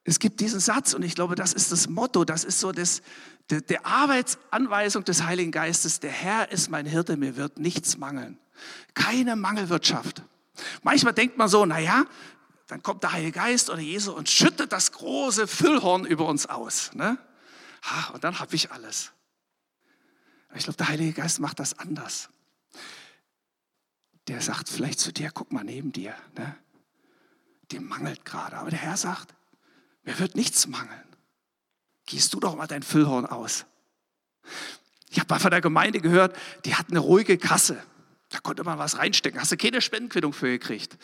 es 0.03 0.19
gibt 0.19 0.39
diesen 0.39 0.59
Satz 0.59 0.93
und 0.93 1.03
ich 1.03 1.15
glaube, 1.15 1.35
das 1.35 1.53
ist 1.53 1.71
das 1.71 1.87
Motto, 1.87 2.25
das 2.25 2.43
ist 2.43 2.59
so 2.59 2.71
das, 2.71 3.01
der, 3.49 3.61
der 3.61 3.85
Arbeitsanweisung 3.85 5.03
des 5.03 5.23
Heiligen 5.23 5.51
Geistes. 5.51 5.99
Der 5.99 6.11
Herr 6.11 6.51
ist 6.51 6.69
mein 6.69 6.85
Hirte, 6.85 7.17
mir 7.17 7.37
wird 7.37 7.59
nichts 7.59 7.97
mangeln. 7.97 8.39
Keine 8.93 9.35
Mangelwirtschaft. 9.35 10.23
Manchmal 10.81 11.13
denkt 11.13 11.37
man 11.37 11.47
so, 11.47 11.65
naja, 11.65 12.05
dann 12.71 12.81
kommt 12.81 13.03
der 13.03 13.11
Heilige 13.11 13.33
Geist 13.33 13.69
oder 13.69 13.81
Jesus 13.81 14.15
und 14.15 14.29
schüttet 14.29 14.71
das 14.71 14.93
große 14.93 15.45
Füllhorn 15.45 16.05
über 16.05 16.25
uns 16.25 16.45
aus. 16.45 16.93
Ne? 16.93 17.17
Und 18.13 18.23
dann 18.23 18.39
habe 18.39 18.55
ich 18.55 18.71
alles. 18.71 19.11
Ich 20.55 20.63
glaube, 20.63 20.77
der 20.77 20.87
Heilige 20.87 21.11
Geist 21.11 21.41
macht 21.41 21.59
das 21.59 21.77
anders. 21.77 22.29
Der 24.29 24.39
sagt 24.39 24.69
vielleicht 24.69 25.01
zu 25.01 25.11
dir, 25.11 25.31
guck 25.33 25.51
mal 25.51 25.65
neben 25.65 25.91
dir, 25.91 26.15
ne? 26.37 26.55
dir 27.71 27.81
mangelt 27.81 28.23
gerade. 28.23 28.55
Aber 28.55 28.69
der 28.69 28.79
Herr 28.79 28.95
sagt, 28.95 29.35
mir 30.03 30.17
wird 30.19 30.35
nichts 30.35 30.65
mangeln. 30.67 31.17
Gießt 32.05 32.33
du 32.33 32.39
doch 32.39 32.55
mal 32.55 32.67
dein 32.67 32.83
Füllhorn 32.83 33.25
aus. 33.25 33.65
Ich 35.09 35.19
habe 35.19 35.27
mal 35.33 35.41
von 35.41 35.51
der 35.51 35.59
Gemeinde 35.59 35.99
gehört, 35.99 36.37
die 36.63 36.75
hat 36.75 36.87
eine 36.89 36.99
ruhige 36.99 37.37
Kasse. 37.37 37.83
Da 38.41 38.47
konnte 38.47 38.63
man 38.63 38.79
was 38.79 38.97
reinstecken. 38.97 39.39
Hast 39.39 39.51
du 39.51 39.57
keine 39.57 39.81
Spendenquittung 39.81 40.33
für 40.33 40.47
gekriegt. 40.47 40.97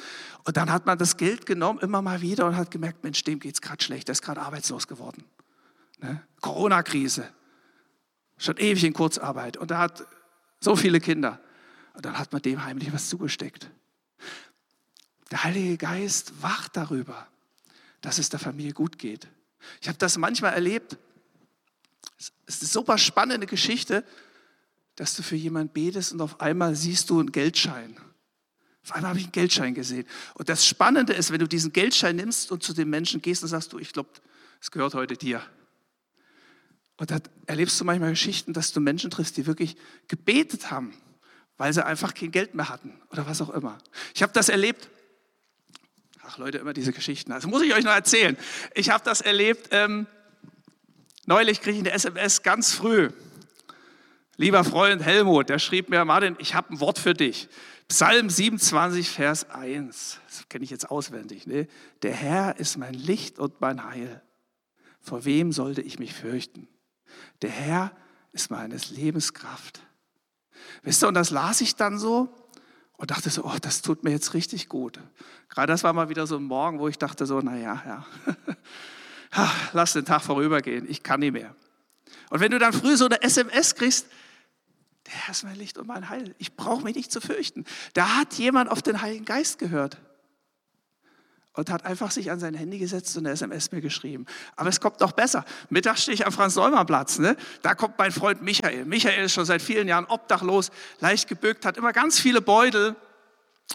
Und 0.44 0.58
dann 0.58 0.72
hat 0.72 0.88
man 0.88 0.98
das 0.98 1.17
Geld 1.17 1.46
genommen, 1.46 1.79
immer 1.79 2.01
mal 2.01 2.22
wieder, 2.22 2.48
und 2.48 2.56
hat 2.56 2.72
gemerkt, 2.72 3.03
Mensch, 3.03 3.24
dem 3.24 3.39
geht 3.39 3.53
es 3.53 3.62
gerade 3.62 3.84
schlecht. 3.84 4.08
Der 4.08 4.13
ist 4.13 4.24
gerade 4.24 4.41
arbeitslos 4.41 4.88
geworden. 4.88 5.24
Ne? 6.00 6.24
Corona-Krise. 6.41 7.29
Schon 8.39 8.58
ewig 8.58 8.84
in 8.84 8.94
Kurzarbeit. 8.94 9.58
Und 9.58 9.70
er 9.70 9.77
hat 9.77 10.08
so 10.60 10.75
viele 10.75 11.00
Kinder. 11.00 11.39
Und 11.94 12.06
dann 12.06 12.17
hat 12.17 12.34
man 12.34 12.41
dem 12.41 12.63
heimlich 12.63 12.91
was 12.91 13.08
zugesteckt. 13.10 13.70
Der 15.29 15.44
Heilige 15.44 15.77
Geist 15.77 16.41
wacht 16.41 16.75
darüber, 16.75 17.27
dass 18.01 18.17
es 18.17 18.29
der 18.29 18.39
Familie 18.39 18.74
gut 18.74 18.98
geht. 18.98 19.27
Ich 19.82 19.88
habe 19.88 19.98
das 20.00 20.17
manchmal 20.17 20.53
erlebt. 20.53 20.98
Es 22.17 22.32
ist 22.48 22.62
eine 22.62 22.70
super 22.70 22.98
spannende 22.98 23.46
Geschichte, 23.46 24.03
dass 24.98 25.16
du 25.16 25.24
für 25.24 25.36
jemanden 25.36 25.72
betest 25.72 26.12
und 26.12 26.22
auf 26.22 26.42
einmal 26.42 26.75
siehst 26.75 27.10
du 27.10 27.20
einen 27.20 27.32
Geldschein. 27.32 27.96
Auf 28.84 28.94
einmal 28.94 29.10
habe 29.10 29.20
ich 29.20 29.25
einen 29.25 29.32
Geldschein 29.32 29.74
gesehen. 29.74 30.08
Und 30.34 30.50
das 30.50 30.66
Spannende 30.66 31.13
ist, 31.13 31.32
wenn 31.32 31.39
du 31.39 31.48
diesen 31.48 31.72
Geldschein 31.72 32.16
nimmst 32.16 32.51
und 32.51 32.63
zu 32.63 32.74
dem 32.74 32.89
Menschen 32.89 33.22
gehst 33.22 33.44
und 33.44 33.50
sagst, 33.50 33.72
du, 33.74 33.80
ich 33.80 33.94
glaube, 33.94 34.10
es 34.60 34.72
gehört 34.72 34.96
heute 34.96 35.16
dir. 35.16 35.42
Und 36.98 37.12
da 37.12 37.20
erlebst 37.46 37.80
du 37.80 37.86
manchmal 37.86 38.10
Geschichten, 38.10 38.54
dass 38.54 38.72
du 38.72 38.80
Menschen 38.80 39.12
triffst, 39.12 39.38
die 39.38 39.46
wirklich 39.46 39.77
gebetet 40.08 40.72
haben, 40.72 40.96
weil 41.58 41.72
sie 41.74 41.86
einfach 41.86 42.16
kein 42.16 42.32
Geld 42.32 42.56
mehr 42.56 42.70
hatten 42.70 43.00
oder 43.12 43.27
was 43.27 43.39
auch 43.39 43.51
immer. 43.51 43.77
Ich 44.16 44.24
habe 44.24 44.34
das 44.34 44.50
erlebt. 44.50 44.89
Ach 46.24 46.39
Leute, 46.39 46.58
immer 46.58 46.74
diese 46.74 46.92
Geschichten. 46.92 47.32
Also 47.32 47.48
muss 47.48 47.62
ich 47.62 47.74
euch 47.75 47.84
noch 47.84 47.94
erzählen. 47.94 48.36
Ich 48.74 48.89
habe 48.89 49.04
das 49.04 49.22
erlebt. 49.22 49.68
Ähm, 49.70 50.08
neulich 51.27 51.62
kriege 51.62 51.77
ich 51.77 51.84
eine 51.84 51.92
SMS 51.92 52.42
ganz 52.42 52.74
früh. 52.74 53.12
Lieber 54.39 54.63
Freund 54.63 55.03
Helmut, 55.03 55.50
der 55.50 55.58
schrieb 55.58 55.89
mir, 55.89 56.06
Martin, 56.06 56.36
ich 56.38 56.53
habe 56.53 56.72
ein 56.72 56.79
Wort 56.79 57.00
für 57.00 57.15
dich. 57.15 57.50
Psalm 57.88 58.29
27, 58.29 59.10
Vers 59.10 59.50
1. 59.50 60.20
Das 60.27 60.48
kenne 60.48 60.63
ich 60.63 60.70
jetzt 60.70 60.91
auswendig. 60.91 61.48
Ne? 61.48 61.67
Der 62.03 62.13
Herr 62.13 62.60
ist 62.60 62.77
mein 62.77 62.94
Licht 62.94 63.39
und 63.39 63.60
mein 63.62 63.84
Heil. 63.84 64.22
Vor 65.01 65.25
wem 65.25 65.51
sollte 65.51 65.82
ich 65.82 65.98
mich 65.98 66.13
fürchten? 66.13 66.67
Der 67.41 67.50
Herr 67.50 67.91
ist 68.32 68.51
meines 68.51 68.91
Lebens 68.91 69.34
Kraft. 69.34 69.79
Wisst 70.84 71.03
ihr, 71.03 71.08
und 71.08 71.15
das 71.15 71.32
las 71.32 71.62
ich 71.62 71.75
dann 71.75 71.98
so 71.98 72.29
und 72.98 73.10
dachte 73.10 73.32
so, 73.32 73.44
oh, 73.44 73.58
das 73.60 73.82
tut 73.82 74.03
mir 74.03 74.12
jetzt 74.12 74.36
richtig 74.36 74.70
gut. 74.70 75.00
Gerade 75.50 75.72
das 75.74 75.84
war 75.84 75.94
mal 75.94 76.10
wieder 76.10 76.27
so 76.27 76.36
ein 76.36 76.44
Morgen, 76.44 76.77
wo 76.77 76.88
ich 76.88 77.00
dachte 77.00 77.25
so, 77.25 77.39
naja, 77.41 78.06
ja, 79.36 79.50
lass 79.74 79.94
den 79.94 80.06
Tag 80.06 80.22
vorübergehen, 80.22 80.88
ich 80.88 81.01
kann 81.01 81.22
nicht 81.22 81.34
mehr. 81.34 81.56
Und 82.29 82.39
wenn 82.39 82.51
du 82.51 82.60
dann 82.60 82.74
früh 82.74 82.98
so 82.98 83.06
eine 83.06 83.22
SMS 83.22 83.74
kriegst, 83.74 84.08
der 85.08 85.16
Herr 85.16 85.32
ist 85.32 85.44
mein 85.44 85.56
Licht 85.56 85.78
und 85.78 85.88
mein 85.88 86.10
Heil, 86.10 86.36
ich 86.38 86.56
brauche 86.56 86.84
mich 86.84 86.96
nicht 86.96 87.12
zu 87.12 87.22
fürchten. 87.22 87.66
Da 87.94 88.18
hat 88.18 88.34
jemand 88.36 88.70
auf 88.70 88.82
den 88.82 89.02
Heiligen 89.02 89.26
Geist 89.26 89.58
gehört 89.58 89.98
und 91.54 91.72
hat 91.72 91.86
einfach 91.86 92.12
sich 92.12 92.30
an 92.30 92.40
sein 92.40 92.54
Handy 92.54 92.78
gesetzt 92.78 93.18
und 93.18 93.26
eine 93.26 93.34
SMS 93.34 93.72
mir 93.72 93.82
geschrieben. 93.82 94.26
Aber 94.56 94.70
es 94.70 94.80
kommt 94.80 95.00
noch 95.00 95.14
besser. 95.14 95.46
Mittags 95.70 96.04
stehe 96.04 96.14
ich 96.14 96.26
am 96.26 96.32
Franz-Neumann-Platz. 96.32 97.20
Ne? 97.20 97.36
Da 97.62 97.74
kommt 97.74 97.98
mein 97.98 98.12
Freund 98.12 98.42
Michael. 98.42 98.86
Michael 98.86 99.26
ist 99.26 99.34
schon 99.34 99.46
seit 99.46 99.62
vielen 99.62 99.88
Jahren 99.88 100.06
obdachlos, 100.06 100.72
leicht 101.00 101.28
gebückt, 101.28 101.66
hat 101.66 101.78
immer 101.78 101.94
ganz 101.94 102.20
viele 102.20 102.42
Beutel 102.42 102.96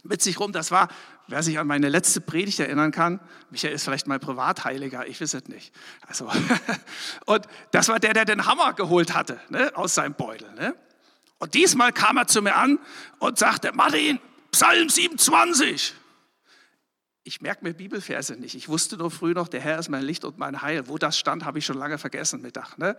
mit 0.04 0.22
sich 0.22 0.38
rum. 0.38 0.52
Das 0.52 0.70
war, 0.70 0.88
wer 1.28 1.42
sich 1.42 1.58
an 1.58 1.66
meine 1.66 1.88
letzte 1.88 2.20
Predigt 2.20 2.60
erinnern 2.60 2.92
kann, 2.92 3.20
Michael 3.50 3.74
ist 3.74 3.84
vielleicht 3.84 4.06
mein 4.06 4.20
Privatheiliger, 4.20 5.06
ich 5.08 5.20
weiß 5.20 5.34
es 5.34 5.48
nicht. 5.48 5.74
Also, 6.06 6.30
und 7.26 7.46
das 7.72 7.88
war 7.88 7.98
der, 7.98 8.12
der 8.12 8.24
den 8.26 8.46
Hammer 8.46 8.74
geholt 8.74 9.14
hatte 9.14 9.40
ne? 9.48 9.72
aus 9.74 9.94
seinem 9.94 10.14
Beutel. 10.14 10.52
Ne? 10.54 10.74
Und 11.42 11.54
diesmal 11.54 11.92
kam 11.92 12.18
er 12.18 12.28
zu 12.28 12.40
mir 12.40 12.54
an 12.54 12.78
und 13.18 13.36
sagte, 13.36 13.72
Martin, 13.72 14.20
Psalm 14.52 14.88
27 14.88 15.94
ich 17.24 17.40
merke 17.40 17.64
mir 17.64 17.72
Bibelverse 17.72 18.34
nicht. 18.34 18.54
Ich 18.54 18.68
wusste 18.68 18.96
nur 18.96 19.10
früh 19.10 19.32
noch, 19.32 19.48
der 19.48 19.60
Herr 19.60 19.78
ist 19.78 19.88
mein 19.88 20.02
Licht 20.02 20.24
und 20.24 20.38
mein 20.38 20.62
Heil. 20.62 20.88
Wo 20.88 20.98
das 20.98 21.18
stand, 21.18 21.44
habe 21.44 21.58
ich 21.58 21.66
schon 21.66 21.78
lange 21.78 21.98
vergessen 21.98 22.42
Mittag. 22.42 22.78
Ne? 22.78 22.96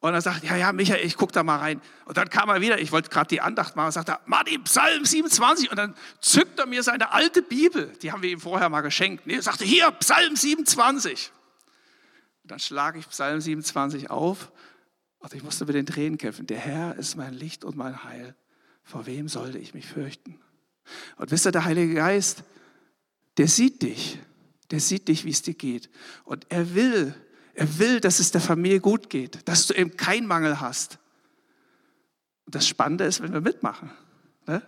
Und 0.00 0.14
er 0.14 0.20
sagt, 0.20 0.44
ja, 0.44 0.56
ja, 0.56 0.72
Michael, 0.72 1.04
ich 1.04 1.16
gucke 1.16 1.32
da 1.32 1.42
mal 1.42 1.56
rein. 1.56 1.80
Und 2.04 2.16
dann 2.16 2.28
kam 2.28 2.48
er 2.48 2.60
wieder, 2.60 2.78
ich 2.78 2.92
wollte 2.92 3.10
gerade 3.10 3.28
die 3.28 3.40
Andacht 3.40 3.74
machen, 3.74 3.86
und 3.86 3.92
sagte, 3.92 4.18
Martin, 4.26 4.62
Psalm 4.64 5.04
27. 5.04 5.70
Und 5.70 5.76
dann 5.76 5.96
zückt 6.20 6.58
er 6.58 6.66
mir 6.66 6.82
seine 6.82 7.10
alte 7.10 7.42
Bibel, 7.42 7.92
die 8.02 8.12
haben 8.12 8.22
wir 8.22 8.30
ihm 8.30 8.40
vorher 8.40 8.68
mal 8.68 8.82
geschenkt. 8.82 9.26
Ne? 9.26 9.34
Er 9.34 9.42
sagte, 9.42 9.64
hier, 9.64 9.90
Psalm 9.92 10.36
27. 10.36 11.32
Und 12.42 12.50
dann 12.50 12.58
schlage 12.60 12.98
ich 12.98 13.08
Psalm 13.08 13.40
27 13.40 14.10
auf 14.10 14.52
und 15.24 15.32
ich 15.32 15.42
musste 15.42 15.64
mit 15.64 15.74
den 15.74 15.86
Tränen 15.86 16.18
kämpfen. 16.18 16.46
Der 16.46 16.58
Herr 16.58 16.96
ist 16.96 17.16
mein 17.16 17.32
Licht 17.32 17.64
und 17.64 17.76
mein 17.76 18.04
Heil. 18.04 18.34
Vor 18.82 19.06
wem 19.06 19.26
sollte 19.26 19.56
ich 19.56 19.72
mich 19.72 19.86
fürchten? 19.86 20.38
Und 21.16 21.30
wisst 21.30 21.46
ihr, 21.46 21.50
der 21.50 21.64
Heilige 21.64 21.94
Geist, 21.94 22.44
der 23.38 23.48
sieht 23.48 23.80
dich. 23.80 24.18
Der 24.70 24.80
sieht 24.80 25.08
dich, 25.08 25.24
wie 25.24 25.30
es 25.30 25.40
dir 25.40 25.54
geht. 25.54 25.88
Und 26.24 26.44
er 26.50 26.74
will, 26.74 27.14
er 27.54 27.78
will, 27.78 28.00
dass 28.00 28.20
es 28.20 28.32
der 28.32 28.42
Familie 28.42 28.80
gut 28.80 29.08
geht, 29.08 29.48
dass 29.48 29.66
du 29.66 29.72
eben 29.72 29.96
keinen 29.96 30.26
Mangel 30.26 30.60
hast. 30.60 30.98
Und 32.44 32.54
das 32.54 32.68
Spannende 32.68 33.04
ist, 33.04 33.22
wenn 33.22 33.32
wir 33.32 33.40
mitmachen. 33.40 33.90
Ne? 34.46 34.60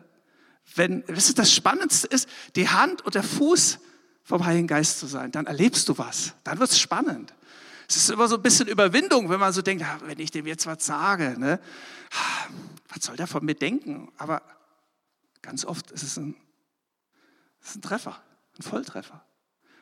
Wenn, 0.75 1.07
weißt 1.07 1.29
du, 1.29 1.35
das 1.35 1.53
Spannendste 1.53 2.07
ist, 2.07 2.31
die 2.57 2.71
Hand 2.71 3.03
und 3.03 3.15
der 3.15 3.25
Fuß 3.25 3.79
vom 4.23 4.47
Heiligen 4.47 4.69
Geist 4.69 5.01
zu 5.01 5.07
sein, 5.07 5.33
dann 5.33 5.45
erlebst 5.45 5.87
du 5.91 5.99
was. 5.99 6.33
Dann 6.45 6.59
wird 6.59 6.71
es 6.71 6.79
spannend. 6.79 7.35
Es 7.89 7.97
ist 7.97 8.11
immer 8.11 8.29
so 8.29 8.37
ein 8.37 8.43
bisschen 8.43 8.69
Überwindung, 8.69 9.29
wenn 9.31 9.39
man 9.39 9.53
so 9.53 9.63
denkt, 9.63 9.85
wenn 10.03 10.19
ich 10.19 10.31
dem 10.31 10.47
jetzt 10.47 10.67
was 10.67 10.85
sage, 10.85 11.37
ne? 11.39 11.61
was 12.89 13.05
soll 13.05 13.17
der 13.17 13.27
von 13.27 13.45
mir 13.45 13.55
denken? 13.55 14.11
Aber 14.19 14.43
ganz 15.43 15.65
oft 15.65 15.91
ist 15.93 16.03
es 16.03 16.17
ein, 16.17 16.35
ist 17.63 17.77
ein 17.77 17.83
Treffer. 17.83 18.21
Ein 18.59 18.63
Volltreffer. 18.63 19.25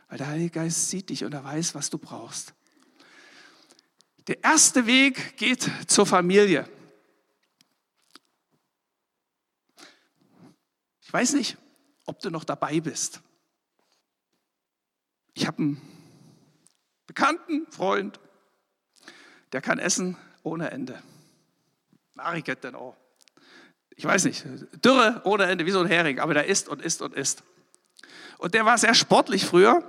Weil 0.09 0.19
der 0.19 0.27
Heilige 0.27 0.51
Geist 0.51 0.91
sieht 0.91 1.09
dich 1.11 1.25
und 1.25 1.33
er 1.33 1.45
weiß, 1.45 1.75
was 1.75 1.91
du 1.91 1.99
brauchst. 1.99 2.55
Der 4.27 4.43
erste 4.43 4.87
Weg 4.87 5.37
geht 5.37 5.71
zur 5.87 6.07
Familie. 6.07 6.69
Ich 11.03 11.13
weiß 11.13 11.35
nicht, 11.35 11.57
ob 12.07 12.21
du 12.21 12.31
noch 12.31 12.45
dabei 12.45 12.81
bist. 12.81 13.21
Ich 15.35 15.47
habe 15.47 15.59
einen 15.59 15.94
bekannten 17.15 17.71
Freund, 17.71 18.19
der 19.53 19.61
kann 19.61 19.79
essen 19.79 20.17
ohne 20.43 20.71
Ende. 20.73 21.01
Mariket 22.15 22.65
denn 22.65 22.75
auch. 22.75 22.97
Ich 23.91 24.05
weiß 24.05 24.25
nicht, 24.25 24.45
Dürre 24.85 25.21
ohne 25.25 25.45
Ende, 25.45 25.65
wie 25.65 25.71
so 25.71 25.81
ein 25.81 25.87
Hering, 25.87 26.19
aber 26.19 26.35
der 26.35 26.47
isst 26.47 26.69
und 26.69 26.83
isst 26.83 27.03
und 27.03 27.15
isst. 27.15 27.45
Und 28.39 28.55
der 28.55 28.65
war 28.67 28.77
sehr 28.79 28.95
sportlich 28.95 29.47
früher, 29.47 29.85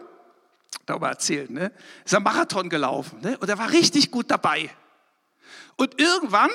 darüber 0.85 1.09
erzählt, 1.09 1.49
ne? 1.49 1.71
ist 2.03 2.13
ein 2.13 2.21
Marathon 2.21 2.69
gelaufen 2.69 3.21
ne? 3.21 3.37
und 3.39 3.49
er 3.49 3.57
war 3.57 3.71
richtig 3.71 4.11
gut 4.11 4.29
dabei. 4.29 4.69
Und 5.77 5.99
irgendwann 5.99 6.51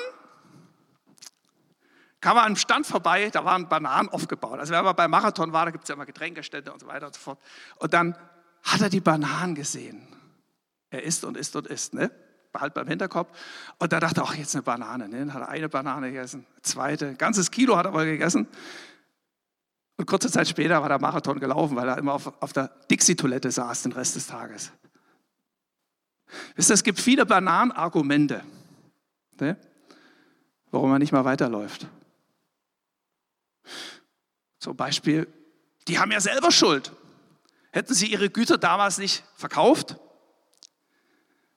kam 2.21 2.37
er 2.37 2.41
an 2.41 2.45
einem 2.47 2.55
Stand 2.55 2.87
vorbei, 2.87 3.29
da 3.29 3.43
waren 3.43 3.67
Bananen 3.67 4.07
aufgebaut. 4.07 4.59
Also 4.59 4.73
wenn 4.73 4.85
man 4.85 4.95
beim 4.95 5.11
Marathon 5.11 5.51
war, 5.51 5.65
da 5.65 5.71
gibt 5.71 5.83
es 5.83 5.89
ja 5.89 5.95
immer 5.95 6.05
Getränkestände 6.05 6.71
und 6.71 6.79
so 6.79 6.87
weiter 6.87 7.07
und 7.07 7.15
so 7.15 7.19
fort. 7.19 7.39
Und 7.77 7.93
dann 7.93 8.15
hat 8.63 8.79
er 8.79 8.89
die 8.89 9.01
Bananen 9.01 9.55
gesehen. 9.55 10.10
Er 10.91 11.03
isst 11.03 11.23
und 11.23 11.37
isst 11.37 11.55
und 11.55 11.67
isst, 11.67 11.93
ne? 11.93 12.11
Behalt 12.51 12.73
beim 12.73 12.87
Hinterkopf. 12.87 13.35
Und 13.79 13.93
da 13.93 14.01
dachte 14.01 14.21
er, 14.21 14.25
ach, 14.25 14.35
jetzt 14.35 14.53
eine 14.55 14.61
Banane. 14.61 15.07
Ne? 15.07 15.19
Dann 15.19 15.33
hat 15.33 15.41
er 15.43 15.49
eine 15.49 15.69
Banane 15.69 16.11
gegessen, 16.11 16.45
zweite, 16.61 17.07
ein 17.07 17.17
ganzes 17.17 17.49
Kilo 17.49 17.77
hat 17.77 17.85
er 17.85 17.91
mal 17.91 18.05
gegessen. 18.05 18.47
Und 19.97 20.05
kurze 20.05 20.29
Zeit 20.29 20.47
später 20.49 20.81
war 20.81 20.89
der 20.89 20.99
Marathon 20.99 21.39
gelaufen, 21.39 21.75
weil 21.77 21.87
er 21.87 21.97
immer 21.97 22.13
auf, 22.13 22.41
auf 22.41 22.53
der 22.53 22.67
Dixie-Toilette 22.89 23.51
saß 23.51 23.83
den 23.83 23.93
Rest 23.93 24.15
des 24.15 24.27
Tages. 24.27 24.71
Wisst 26.55 26.71
ihr, 26.71 26.73
es 26.73 26.83
gibt 26.83 26.99
viele 26.99 27.25
Bananenargumente, 27.25 28.43
ne? 29.39 29.57
warum 30.71 30.89
man 30.89 30.99
nicht 30.99 31.11
mal 31.11 31.23
weiterläuft. 31.23 31.87
Zum 34.59 34.75
Beispiel, 34.75 35.27
die 35.87 35.99
haben 35.99 36.11
ja 36.11 36.19
selber 36.19 36.51
Schuld. 36.51 36.91
Hätten 37.71 37.93
sie 37.93 38.07
ihre 38.07 38.29
Güter 38.29 38.57
damals 38.57 38.97
nicht 38.97 39.23
verkauft, 39.35 39.97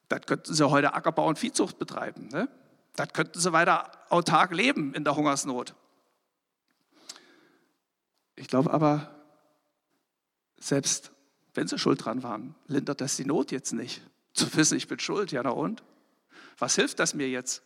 dann 0.08 0.20
könnten 0.22 0.54
sie 0.54 0.68
heute 0.68 0.94
Ackerbau 0.94 1.28
und 1.28 1.38
Viehzucht 1.38 1.78
betreiben. 1.78 2.28
Ne? 2.28 2.48
Dann 2.96 3.12
könnten 3.12 3.38
sie 3.38 3.52
weiter 3.52 3.90
autark 4.10 4.52
leben 4.52 4.94
in 4.94 5.04
der 5.04 5.16
Hungersnot. 5.16 5.74
Ich 8.36 8.48
glaube 8.48 8.72
aber, 8.72 9.14
selbst 10.58 11.12
wenn 11.54 11.68
sie 11.68 11.78
schuld 11.78 12.04
dran 12.04 12.22
waren, 12.22 12.54
lindert 12.66 13.00
das 13.00 13.16
die 13.16 13.24
Not 13.24 13.52
jetzt 13.52 13.72
nicht. 13.72 14.02
Zu 14.32 14.54
wissen, 14.56 14.76
ich 14.76 14.88
bin 14.88 14.98
schuld, 14.98 15.30
ja 15.32 15.42
na 15.42 15.50
und? 15.50 15.82
Was 16.58 16.74
hilft 16.74 16.98
das 16.98 17.14
mir 17.14 17.28
jetzt? 17.28 17.62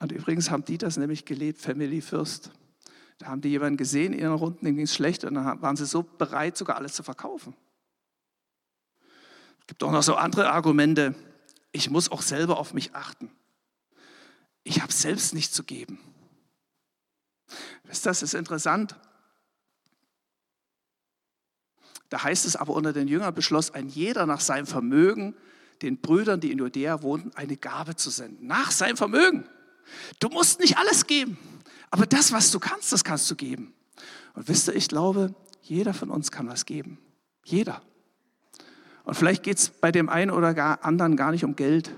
Und 0.00 0.12
übrigens 0.12 0.50
haben 0.50 0.64
die 0.64 0.78
das 0.78 0.96
nämlich 0.96 1.24
gelebt, 1.24 1.60
Family 1.60 2.00
First. 2.00 2.50
Da 3.18 3.26
haben 3.26 3.40
die 3.40 3.50
jemanden 3.50 3.76
gesehen 3.76 4.12
in 4.12 4.18
ihren 4.18 4.34
Runden, 4.34 4.64
dem 4.64 4.74
ging 4.74 4.84
es 4.84 4.94
schlecht 4.94 5.24
und 5.24 5.34
dann 5.34 5.62
waren 5.62 5.76
sie 5.76 5.86
so 5.86 6.02
bereit, 6.02 6.56
sogar 6.56 6.76
alles 6.76 6.94
zu 6.94 7.02
verkaufen. 7.02 7.54
Gibt 9.66 9.82
auch 9.82 9.92
noch 9.92 10.02
so 10.02 10.14
andere 10.16 10.50
Argumente. 10.50 11.14
Ich 11.72 11.90
muss 11.90 12.10
auch 12.10 12.22
selber 12.22 12.58
auf 12.58 12.74
mich 12.74 12.94
achten. 12.94 13.30
Ich 14.62 14.80
habe 14.80 14.92
selbst 14.92 15.34
nichts 15.34 15.54
zu 15.54 15.64
geben. 15.64 15.98
Wisst 17.84 18.06
ihr, 18.06 18.10
das 18.10 18.22
ist 18.22 18.34
interessant. 18.34 18.96
Da 22.08 22.22
heißt 22.22 22.46
es 22.46 22.56
aber 22.56 22.74
unter 22.74 22.92
den 22.92 23.08
Jüngern 23.08 23.34
beschloss 23.34 23.72
ein 23.72 23.88
jeder 23.88 24.26
nach 24.26 24.40
seinem 24.40 24.66
Vermögen 24.66 25.34
den 25.82 26.00
Brüdern, 26.00 26.40
die 26.40 26.52
in 26.52 26.58
Judäa 26.58 27.02
wohnten, 27.02 27.32
eine 27.34 27.56
Gabe 27.56 27.96
zu 27.96 28.10
senden. 28.10 28.46
Nach 28.46 28.70
seinem 28.70 28.96
Vermögen. 28.96 29.48
Du 30.18 30.28
musst 30.28 30.60
nicht 30.60 30.78
alles 30.78 31.06
geben, 31.06 31.36
aber 31.90 32.06
das, 32.06 32.32
was 32.32 32.50
du 32.50 32.58
kannst, 32.58 32.92
das 32.92 33.04
kannst 33.04 33.30
du 33.30 33.34
geben. 33.34 33.74
Und 34.34 34.48
wisst 34.48 34.68
ihr, 34.68 34.74
ich 34.74 34.88
glaube, 34.88 35.34
jeder 35.62 35.94
von 35.94 36.10
uns 36.10 36.30
kann 36.30 36.48
was 36.48 36.66
geben. 36.66 36.98
Jeder. 37.44 37.82
Und 39.04 39.14
vielleicht 39.14 39.42
geht 39.42 39.58
es 39.58 39.68
bei 39.68 39.92
dem 39.92 40.08
einen 40.08 40.30
oder 40.30 40.54
gar 40.54 40.84
anderen 40.84 41.16
gar 41.16 41.30
nicht 41.30 41.44
um 41.44 41.56
Geld, 41.56 41.94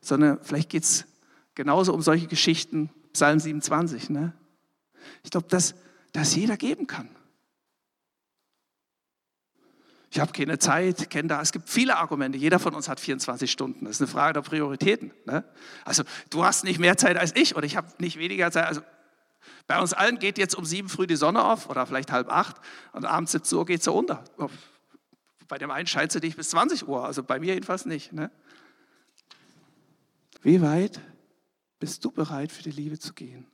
sondern 0.00 0.38
vielleicht 0.42 0.70
geht 0.70 0.82
es 0.82 1.06
genauso 1.54 1.94
um 1.94 2.02
solche 2.02 2.26
Geschichten, 2.26 2.90
Psalm 3.12 3.38
27. 3.38 4.10
Ne? 4.10 4.32
Ich 5.22 5.30
glaube, 5.30 5.48
dass, 5.48 5.74
dass 6.12 6.34
jeder 6.34 6.56
geben 6.56 6.86
kann. 6.86 7.08
Ich 10.10 10.20
habe 10.20 10.32
keine 10.32 10.58
Zeit, 10.58 11.10
kenne 11.10 11.28
da. 11.28 11.42
Es 11.42 11.52
gibt 11.52 11.68
viele 11.68 11.96
Argumente. 11.96 12.38
Jeder 12.38 12.58
von 12.58 12.74
uns 12.74 12.88
hat 12.88 12.98
24 12.98 13.50
Stunden. 13.50 13.84
Das 13.84 13.96
ist 13.96 14.00
eine 14.00 14.08
Frage 14.08 14.34
der 14.34 14.40
Prioritäten. 14.40 15.12
Ne? 15.26 15.44
Also 15.84 16.02
du 16.30 16.44
hast 16.44 16.64
nicht 16.64 16.78
mehr 16.78 16.96
Zeit 16.96 17.18
als 17.18 17.36
ich 17.36 17.56
oder 17.56 17.66
ich 17.66 17.76
habe 17.76 17.88
nicht 17.98 18.18
weniger 18.18 18.50
Zeit. 18.50 18.66
Also 18.66 18.80
bei 19.66 19.78
uns 19.78 19.92
allen 19.92 20.18
geht 20.18 20.38
jetzt 20.38 20.54
um 20.54 20.64
sieben 20.64 20.88
früh 20.88 21.06
die 21.06 21.16
Sonne 21.16 21.44
auf 21.44 21.68
oder 21.68 21.86
vielleicht 21.86 22.10
halb 22.10 22.32
acht 22.32 22.56
und 22.92 23.04
abends 23.04 23.32
17 23.32 23.58
Uhr 23.58 23.66
geht 23.66 23.82
sie 23.82 23.92
unter. 23.92 24.24
Bei 25.48 25.58
dem 25.58 25.70
einen 25.70 25.86
scheint 25.86 26.12
sie 26.12 26.20
dich 26.20 26.36
bis 26.36 26.50
20 26.50 26.86
Uhr, 26.86 27.04
also 27.04 27.22
bei 27.22 27.40
mir 27.40 27.54
jedenfalls 27.54 27.86
nicht. 27.86 28.12
Ne? 28.12 28.30
Wie 30.42 30.60
weit 30.60 31.00
bist 31.80 32.04
du 32.04 32.10
bereit 32.10 32.52
für 32.52 32.62
die 32.62 32.70
Liebe 32.70 32.98
zu 32.98 33.14
gehen? 33.14 33.46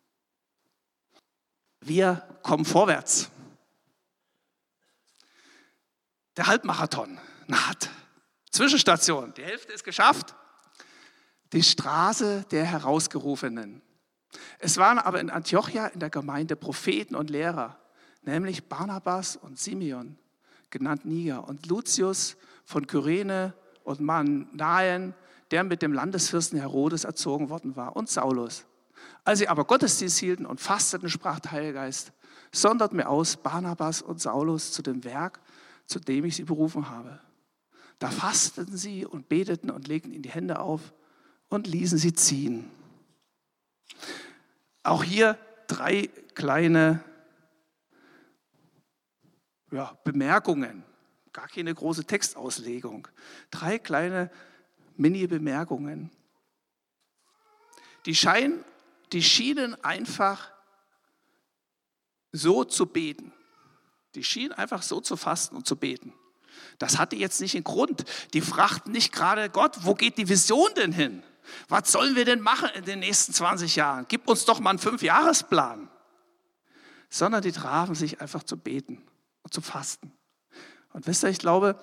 Wir 1.81 2.27
kommen 2.43 2.65
vorwärts. 2.65 3.31
Der 6.37 6.49
Halbmarathon 6.49 7.21
naht. 7.47 7.91
Zwischenstation, 8.51 9.33
die 9.35 9.45
Hälfte 9.45 9.73
ist 9.73 9.85
geschafft. 9.85 10.35
Die 11.53 11.63
Straße 11.63 12.45
der 12.51 12.65
Herausgerufenen. 12.65 13.83
Es 14.59 14.79
waren 14.79 14.99
aber 14.99 15.21
in 15.21 15.31
Antiochia 15.31 15.87
in 15.87 16.01
der 16.01 16.11
Gemeinde 16.11 16.57
Propheten 16.57 17.15
und 17.15 17.31
Lehrer, 17.31 17.79
nämlich 18.23 18.69
Barnabas 18.69 19.37
und 19.37 19.59
Simeon, 19.59 20.19
genannt 20.71 21.05
Niger, 21.05 21.47
und 21.49 21.67
Lucius 21.67 22.37
von 22.65 22.87
Kyrene 22.87 23.55
und 23.85 24.01
Manaen, 24.01 25.15
der 25.51 25.65
mit 25.65 25.83
dem 25.83 25.93
Landesfürsten 25.93 26.59
Herodes 26.59 27.05
erzogen 27.05 27.51
worden 27.51 27.77
war, 27.77 27.97
und 27.97 28.09
Saulus. 28.09 28.65
Als 29.25 29.39
sie 29.39 29.49
aber 29.49 29.65
Gottesdienst 29.65 30.19
hielten 30.19 30.47
und 30.47 30.61
fasteten, 30.61 31.09
sprach 31.09 31.41
der 31.41 31.53
Heilige 31.53 31.75
Geist, 31.75 32.13
sondert 32.53 32.93
mir 32.93 33.09
aus 33.09 33.37
Barnabas 33.37 34.03
und 34.03 34.21
Saulus 34.21 34.73
zu 34.73 34.83
dem 34.83 35.05
Werk, 35.05 35.41
zu 35.87 35.99
dem 35.99 36.25
ich 36.25 36.37
sie 36.37 36.45
berufen 36.45 36.89
habe. 36.91 37.21
Da 37.99 38.11
fasteten 38.11 38.77
sie 38.77 39.07
und 39.07 39.29
beteten 39.29 39.71
und 39.71 39.89
legten 39.89 40.13
ihnen 40.13 40.23
die 40.23 40.31
Hände 40.31 40.59
auf 40.59 40.93
und 41.49 41.67
ließen 41.67 41.99
sie 41.99 42.13
ziehen. 42.13 42.71
Auch 44.83 45.05
hier 45.05 45.39
drei 45.67 46.09
kleine 46.35 47.03
ja, 49.75 49.99
Bemerkungen, 50.05 50.85
gar 51.33 51.49
keine 51.49 51.75
große 51.75 52.05
Textauslegung. 52.05 53.09
Drei 53.51 53.79
kleine 53.79 54.31
Mini-Bemerkungen. 54.97 56.11
Die, 58.07 58.15
scheinen, 58.15 58.65
die 59.13 59.23
schienen 59.23 59.75
einfach 59.85 60.53
so 62.31 62.63
zu 62.63 62.87
beten. 62.87 63.33
Die 64.15 64.23
schienen 64.23 64.53
einfach 64.53 64.83
so 64.83 65.01
zu 65.01 65.17
fasten 65.17 65.57
und 65.57 65.67
zu 65.67 65.75
beten. 65.75 66.13
Das 66.79 66.99
hatte 66.99 67.17
jetzt 67.17 67.41
nicht 67.41 67.57
einen 67.57 67.65
Grund. 67.65 68.05
Die 68.33 68.41
fragten 68.41 68.93
nicht 68.93 69.13
gerade 69.13 69.51
Gott, 69.51 69.79
wo 69.81 69.95
geht 69.95 70.19
die 70.19 70.29
Vision 70.29 70.71
denn 70.77 70.93
hin? 70.93 71.25
Was 71.69 71.91
sollen 71.91 72.15
wir 72.15 72.25
denn 72.25 72.41
machen 72.41 72.69
in 72.75 72.85
den 72.85 73.01
nächsten 73.01 73.33
20 73.33 73.75
Jahren? 73.75 74.07
Gib 74.09 74.29
uns 74.29 74.45
doch 74.45 74.61
mal 74.61 74.71
einen 74.71 74.79
Fünfjahresplan. 74.79 75.91
Sondern 77.11 77.43
die 77.43 77.53
trafen 77.53 77.97
sich 77.97 78.21
einfach 78.21 78.45
zu 78.45 78.57
beten 78.57 79.03
und 79.45 79.55
zu 79.55 79.61
fasten. 79.61 80.13
Und 80.93 81.07
wisst 81.07 81.23
ihr, 81.23 81.29
ich 81.29 81.39
glaube, 81.39 81.79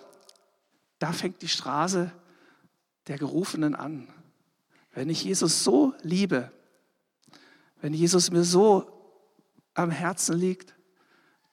da 1.00 1.13
fängt 1.13 1.41
die 1.41 1.47
Straße 1.47 2.12
der 3.08 3.17
Gerufenen 3.17 3.76
an. 3.76 4.08
Wenn 4.91 5.10
ich 5.10 5.24
Jesus 5.24 5.63
so 5.63 5.93
liebe, 6.02 6.52
wenn 7.82 7.93
Jesus 7.93 8.30
mir 8.30 8.43
so 8.43 8.91
am 9.74 9.89
Herzen 9.89 10.38
liegt, 10.38 10.76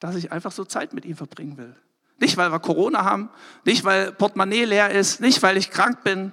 dass 0.00 0.16
ich 0.16 0.32
einfach 0.32 0.52
so 0.52 0.64
Zeit 0.64 0.92
mit 0.92 1.04
ihm 1.04 1.16
verbringen 1.16 1.56
will. 1.56 1.74
Nicht, 2.18 2.36
weil 2.36 2.50
wir 2.50 2.58
Corona 2.58 3.04
haben, 3.04 3.30
nicht, 3.64 3.84
weil 3.84 4.12
Portemonnaie 4.12 4.64
leer 4.64 4.90
ist, 4.90 5.20
nicht, 5.20 5.42
weil 5.42 5.56
ich 5.56 5.70
krank 5.70 6.02
bin, 6.02 6.32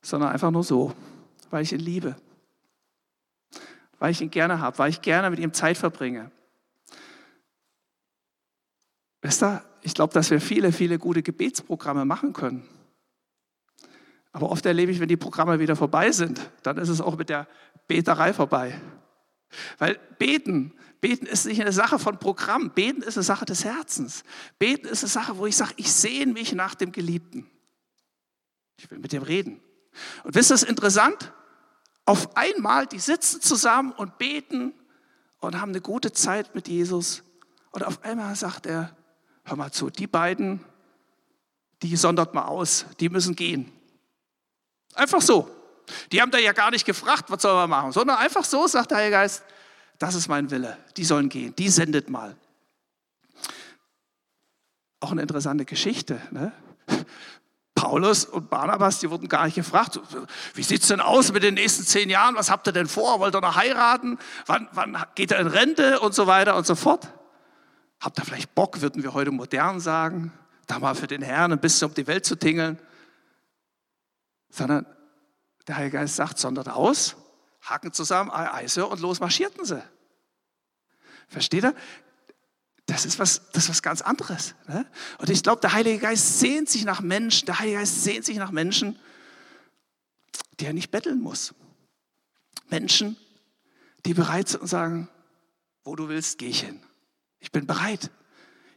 sondern 0.00 0.30
einfach 0.30 0.50
nur 0.50 0.64
so, 0.64 0.94
weil 1.50 1.62
ich 1.62 1.72
ihn 1.72 1.80
liebe, 1.80 2.16
weil 3.98 4.10
ich 4.10 4.20
ihn 4.20 4.30
gerne 4.30 4.60
habe, 4.60 4.78
weil 4.78 4.90
ich 4.90 5.02
gerne 5.02 5.30
mit 5.30 5.38
ihm 5.38 5.52
Zeit 5.52 5.76
verbringe. 5.76 6.30
Wisst 9.24 9.42
ihr, 9.42 9.64
ich 9.80 9.94
glaube, 9.94 10.12
dass 10.12 10.30
wir 10.30 10.38
viele, 10.38 10.70
viele 10.70 10.98
gute 10.98 11.22
Gebetsprogramme 11.22 12.04
machen 12.04 12.34
können. 12.34 12.68
Aber 14.32 14.50
oft 14.50 14.66
erlebe 14.66 14.92
ich, 14.92 15.00
wenn 15.00 15.08
die 15.08 15.16
Programme 15.16 15.58
wieder 15.58 15.76
vorbei 15.76 16.12
sind, 16.12 16.50
dann 16.62 16.76
ist 16.76 16.90
es 16.90 17.00
auch 17.00 17.16
mit 17.16 17.30
der 17.30 17.48
Beterei 17.88 18.34
vorbei. 18.34 18.78
Weil 19.78 19.98
beten, 20.18 20.74
beten 21.00 21.24
ist 21.24 21.46
nicht 21.46 21.58
eine 21.62 21.72
Sache 21.72 21.98
von 21.98 22.18
Programm, 22.18 22.72
beten 22.72 23.00
ist 23.00 23.16
eine 23.16 23.24
Sache 23.24 23.46
des 23.46 23.64
Herzens. 23.64 24.24
Beten 24.58 24.86
ist 24.86 25.02
eine 25.02 25.08
Sache, 25.08 25.38
wo 25.38 25.46
ich 25.46 25.56
sage, 25.56 25.72
ich 25.76 25.90
sehne 25.90 26.34
mich 26.34 26.52
nach 26.52 26.74
dem 26.74 26.92
Geliebten. 26.92 27.50
Ich 28.76 28.90
will 28.90 28.98
mit 28.98 29.12
dem 29.12 29.22
reden. 29.22 29.58
Und 30.24 30.34
wisst 30.34 30.50
ihr, 30.50 30.56
ist 30.56 30.64
interessant? 30.64 31.32
Auf 32.04 32.36
einmal, 32.36 32.86
die 32.86 32.98
sitzen 32.98 33.40
zusammen 33.40 33.92
und 33.92 34.18
beten 34.18 34.74
und 35.38 35.58
haben 35.58 35.70
eine 35.70 35.80
gute 35.80 36.12
Zeit 36.12 36.54
mit 36.54 36.68
Jesus. 36.68 37.22
Und 37.70 37.86
auf 37.86 38.04
einmal 38.04 38.36
sagt 38.36 38.66
er, 38.66 38.94
hör 39.44 39.56
mal 39.56 39.72
zu, 39.72 39.90
die 39.90 40.06
beiden, 40.06 40.60
die 41.82 41.96
sondert 41.96 42.34
mal 42.34 42.46
aus, 42.46 42.86
die 43.00 43.08
müssen 43.08 43.36
gehen. 43.36 43.70
Einfach 44.94 45.20
so. 45.20 45.50
Die 46.12 46.22
haben 46.22 46.30
da 46.30 46.38
ja 46.38 46.52
gar 46.52 46.70
nicht 46.70 46.86
gefragt, 46.86 47.24
was 47.28 47.42
sollen 47.42 47.56
wir 47.56 47.66
machen, 47.66 47.92
sondern 47.92 48.16
einfach 48.16 48.44
so 48.44 48.66
sagt 48.66 48.90
der 48.90 48.98
Heilige 48.98 49.16
Geist, 49.16 49.44
das 49.98 50.14
ist 50.14 50.28
mein 50.28 50.50
Wille, 50.50 50.78
die 50.96 51.04
sollen 51.04 51.28
gehen, 51.28 51.54
die 51.56 51.68
sendet 51.68 52.08
mal. 52.08 52.36
Auch 55.00 55.12
eine 55.12 55.22
interessante 55.22 55.66
Geschichte. 55.66 56.20
Ne? 56.30 56.52
Paulus 57.74 58.24
und 58.24 58.48
Barnabas, 58.48 59.00
die 59.00 59.10
wurden 59.10 59.28
gar 59.28 59.44
nicht 59.44 59.56
gefragt, 59.56 60.00
wie 60.54 60.62
sieht 60.62 60.82
es 60.82 60.88
denn 60.88 61.00
aus 61.00 61.32
mit 61.32 61.42
den 61.42 61.54
nächsten 61.54 61.84
zehn 61.84 62.08
Jahren, 62.08 62.34
was 62.34 62.50
habt 62.50 62.66
ihr 62.66 62.72
denn 62.72 62.86
vor, 62.86 63.20
wollt 63.20 63.34
ihr 63.34 63.40
noch 63.42 63.56
heiraten, 63.56 64.18
wann, 64.46 64.68
wann 64.72 65.04
geht 65.14 65.32
er 65.32 65.40
in 65.40 65.48
Rente 65.48 66.00
und 66.00 66.14
so 66.14 66.26
weiter 66.26 66.56
und 66.56 66.66
so 66.66 66.76
fort. 66.76 67.08
Habt 68.04 68.18
ihr 68.18 68.24
vielleicht 68.26 68.54
Bock, 68.54 68.82
würden 68.82 69.02
wir 69.02 69.14
heute 69.14 69.30
modern 69.30 69.80
sagen, 69.80 70.30
da 70.66 70.78
mal 70.78 70.94
für 70.94 71.06
den 71.06 71.22
Herrn 71.22 71.52
ein 71.52 71.58
bisschen 71.58 71.88
um 71.88 71.94
die 71.94 72.06
Welt 72.06 72.26
zu 72.26 72.36
tingeln, 72.36 72.78
sondern 74.50 74.84
der 75.66 75.78
Heilige 75.78 75.96
Geist 75.96 76.16
sagt, 76.16 76.38
sondert 76.38 76.68
aus, 76.68 77.16
haken 77.62 77.94
zusammen, 77.94 78.30
Eise 78.30 78.86
und 78.86 79.00
los 79.00 79.20
marschierten 79.20 79.64
sie. 79.64 79.82
Versteht 81.28 81.64
ihr? 81.64 81.74
Das 82.84 83.06
ist 83.06 83.18
was, 83.18 83.50
das 83.52 83.64
ist 83.64 83.70
was 83.70 83.82
ganz 83.82 84.02
anderes. 84.02 84.54
Ne? 84.68 84.84
Und 85.16 85.30
ich 85.30 85.42
glaube, 85.42 85.62
der 85.62 85.72
Heilige 85.72 85.98
Geist 85.98 86.40
sehnt 86.40 86.68
sich 86.68 86.84
nach 86.84 87.00
Menschen, 87.00 87.46
der 87.46 87.58
Heilige 87.58 87.78
Geist 87.78 88.04
sehnt 88.04 88.26
sich 88.26 88.36
nach 88.36 88.50
Menschen, 88.50 88.98
die 90.60 90.66
er 90.66 90.74
nicht 90.74 90.90
betteln 90.90 91.22
muss. 91.22 91.54
Menschen, 92.68 93.16
die 94.04 94.12
bereit 94.12 94.50
sind 94.50 94.60
und 94.60 94.68
sagen, 94.68 95.08
wo 95.84 95.96
du 95.96 96.10
willst, 96.10 96.36
gehe 96.36 96.50
ich 96.50 96.60
hin. 96.60 96.82
Ich 97.44 97.52
bin 97.52 97.66
bereit. 97.66 98.10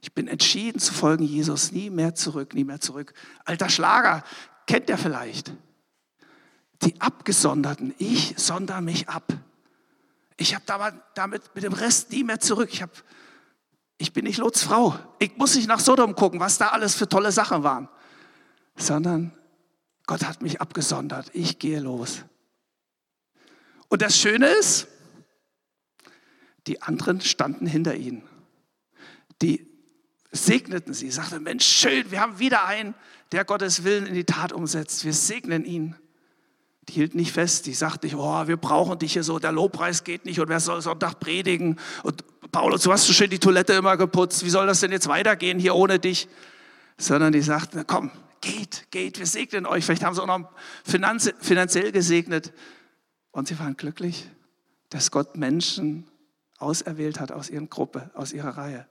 Ich 0.01 0.13
bin 0.13 0.27
entschieden 0.27 0.79
zu 0.79 0.93
folgen 0.93 1.23
Jesus. 1.23 1.71
Nie 1.71 1.89
mehr 1.89 2.15
zurück, 2.15 2.53
nie 2.53 2.65
mehr 2.65 2.81
zurück. 2.81 3.13
Alter 3.45 3.69
Schlager, 3.69 4.25
kennt 4.67 4.89
ihr 4.89 4.97
vielleicht? 4.97 5.53
Die 6.81 6.99
Abgesonderten, 6.99 7.95
ich 7.97 8.33
sonder 8.35 8.81
mich 8.81 9.07
ab. 9.07 9.31
Ich 10.35 10.53
habe 10.53 10.65
damit 11.15 11.55
mit 11.55 11.63
dem 11.63 11.71
Rest 11.71 12.11
nie 12.11 12.25
mehr 12.25 12.41
zurück. 12.41 12.67
Ich, 12.73 12.81
hab, 12.81 12.91
ich 13.97 14.11
bin 14.11 14.25
nicht 14.25 14.37
Lots 14.37 14.63
Frau. 14.63 14.99
Ich 15.19 15.37
muss 15.37 15.55
nicht 15.55 15.69
nach 15.69 15.79
Sodom 15.79 16.13
gucken, 16.13 16.41
was 16.41 16.57
da 16.57 16.67
alles 16.67 16.93
für 16.93 17.07
tolle 17.07 17.31
Sachen 17.31 17.63
waren. 17.63 17.87
Sondern 18.75 19.31
Gott 20.05 20.25
hat 20.25 20.41
mich 20.41 20.59
abgesondert. 20.59 21.31
Ich 21.31 21.57
gehe 21.57 21.79
los. 21.79 22.25
Und 23.87 24.01
das 24.01 24.17
Schöne 24.17 24.47
ist, 24.47 24.89
die 26.67 26.81
anderen 26.81 27.21
standen 27.21 27.65
hinter 27.65 27.95
ihnen. 27.95 28.27
Die 29.41 29.67
segneten 30.31 30.93
sie, 30.93 31.09
sagten, 31.11 31.43
Mensch, 31.43 31.65
schön, 31.65 32.09
wir 32.11 32.21
haben 32.21 32.39
wieder 32.39 32.65
einen, 32.65 32.93
der 33.31 33.45
Gottes 33.45 33.83
Willen 33.83 34.05
in 34.05 34.13
die 34.13 34.23
Tat 34.23 34.51
umsetzt. 34.51 35.05
Wir 35.05 35.13
segnen 35.13 35.65
ihn. 35.65 35.95
Die 36.89 36.93
hielt 36.93 37.15
nicht 37.15 37.33
fest, 37.33 37.65
die 37.65 37.73
sagte 37.73 38.07
nicht, 38.07 38.15
oh, 38.15 38.47
wir 38.47 38.55
brauchen 38.55 38.97
dich 38.97 39.13
hier 39.13 39.23
so, 39.23 39.39
der 39.39 39.51
Lobpreis 39.51 40.05
geht 40.05 40.25
nicht 40.25 40.39
und 40.39 40.47
wer 40.47 40.61
soll 40.61 40.81
Sonntag 40.81 41.19
predigen? 41.19 41.77
Und 42.03 42.23
Paulus, 42.51 42.83
du 42.83 42.93
hast 42.93 43.07
so 43.07 43.13
schön 43.13 43.29
die 43.29 43.39
Toilette 43.39 43.73
immer 43.73 43.97
geputzt, 43.97 44.45
wie 44.45 44.49
soll 44.49 44.67
das 44.67 44.79
denn 44.79 44.91
jetzt 44.91 45.07
weitergehen 45.07 45.59
hier 45.59 45.75
ohne 45.75 45.99
dich? 45.99 46.29
Sondern 46.97 47.33
die 47.33 47.41
sagten, 47.41 47.85
komm, 47.85 48.11
geht, 48.39 48.87
geht, 48.89 49.19
wir 49.19 49.25
segnen 49.25 49.65
euch. 49.65 49.85
Vielleicht 49.85 50.03
haben 50.03 50.15
sie 50.15 50.21
auch 50.21 50.27
noch 50.27 50.49
finanziell 50.83 51.91
gesegnet. 51.91 52.53
Und 53.31 53.49
sie 53.49 53.59
waren 53.59 53.75
glücklich, 53.75 54.29
dass 54.89 55.11
Gott 55.11 55.35
Menschen 55.35 56.09
auserwählt 56.57 57.19
hat 57.19 57.31
aus 57.31 57.49
ihrer 57.49 57.67
Gruppe, 57.67 58.09
aus 58.13 58.31
ihrer 58.31 58.57
Reihe. 58.57 58.87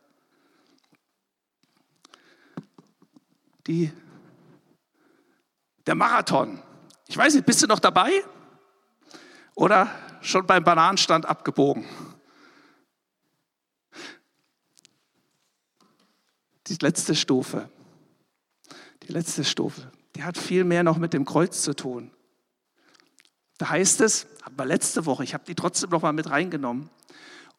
Die, 3.67 3.91
der 5.87 5.95
Marathon. 5.95 6.63
Ich 7.09 7.17
weiß 7.17 7.35
nicht, 7.35 7.47
bist 7.47 7.63
du 7.63 7.67
noch 7.67 7.81
dabei? 7.81 8.11
Oder 9.55 9.91
schon 10.21 10.47
beim 10.47 10.63
Bananenstand 10.63 11.27
abgebogen? 11.27 11.85
Die 16.67 16.77
letzte 16.81 17.15
Stufe. 17.15 17.69
Die 19.05 19.13
letzte 19.13 19.45
Stufe. 19.45 19.91
Die 20.17 20.25
hat 20.25 20.37
viel 20.37 20.65
mehr 20.65 20.83
noch 20.83 20.99
mit 20.99 21.13
dem 21.13 21.25
Kreuz 21.25 21.63
zu 21.63 21.75
tun. 21.75 22.11
Da 23.59 23.71
heißt 23.71 24.01
es, 24.01 24.27
aber 24.43 24.67
letzte 24.67 25.07
Woche, 25.07 25.25
ich 25.25 25.33
habe 25.33 25.45
die 25.45 25.55
trotzdem 25.55 25.91
noch 25.91 26.03
mal 26.03 26.13
mit 26.13 26.29
reingenommen. 26.29 26.91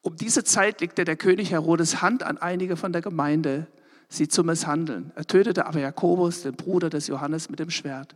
Um 0.01 0.15
diese 0.15 0.43
Zeit 0.43 0.81
legte 0.81 1.05
der 1.05 1.15
König 1.15 1.51
Herodes 1.51 2.01
Hand 2.01 2.23
an 2.23 2.37
einige 2.37 2.77
von 2.77 2.91
der 2.93 3.01
Gemeinde, 3.01 3.67
sie 4.09 4.27
zu 4.27 4.43
misshandeln. 4.43 5.11
Er 5.15 5.25
tötete 5.25 5.65
aber 5.65 5.79
Jakobus, 5.79 6.43
den 6.43 6.55
Bruder 6.55 6.89
des 6.89 7.07
Johannes, 7.07 7.49
mit 7.49 7.59
dem 7.59 7.69
Schwert. 7.69 8.15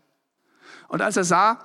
Und 0.88 1.01
als 1.01 1.17
er 1.17 1.23
sah, 1.23 1.60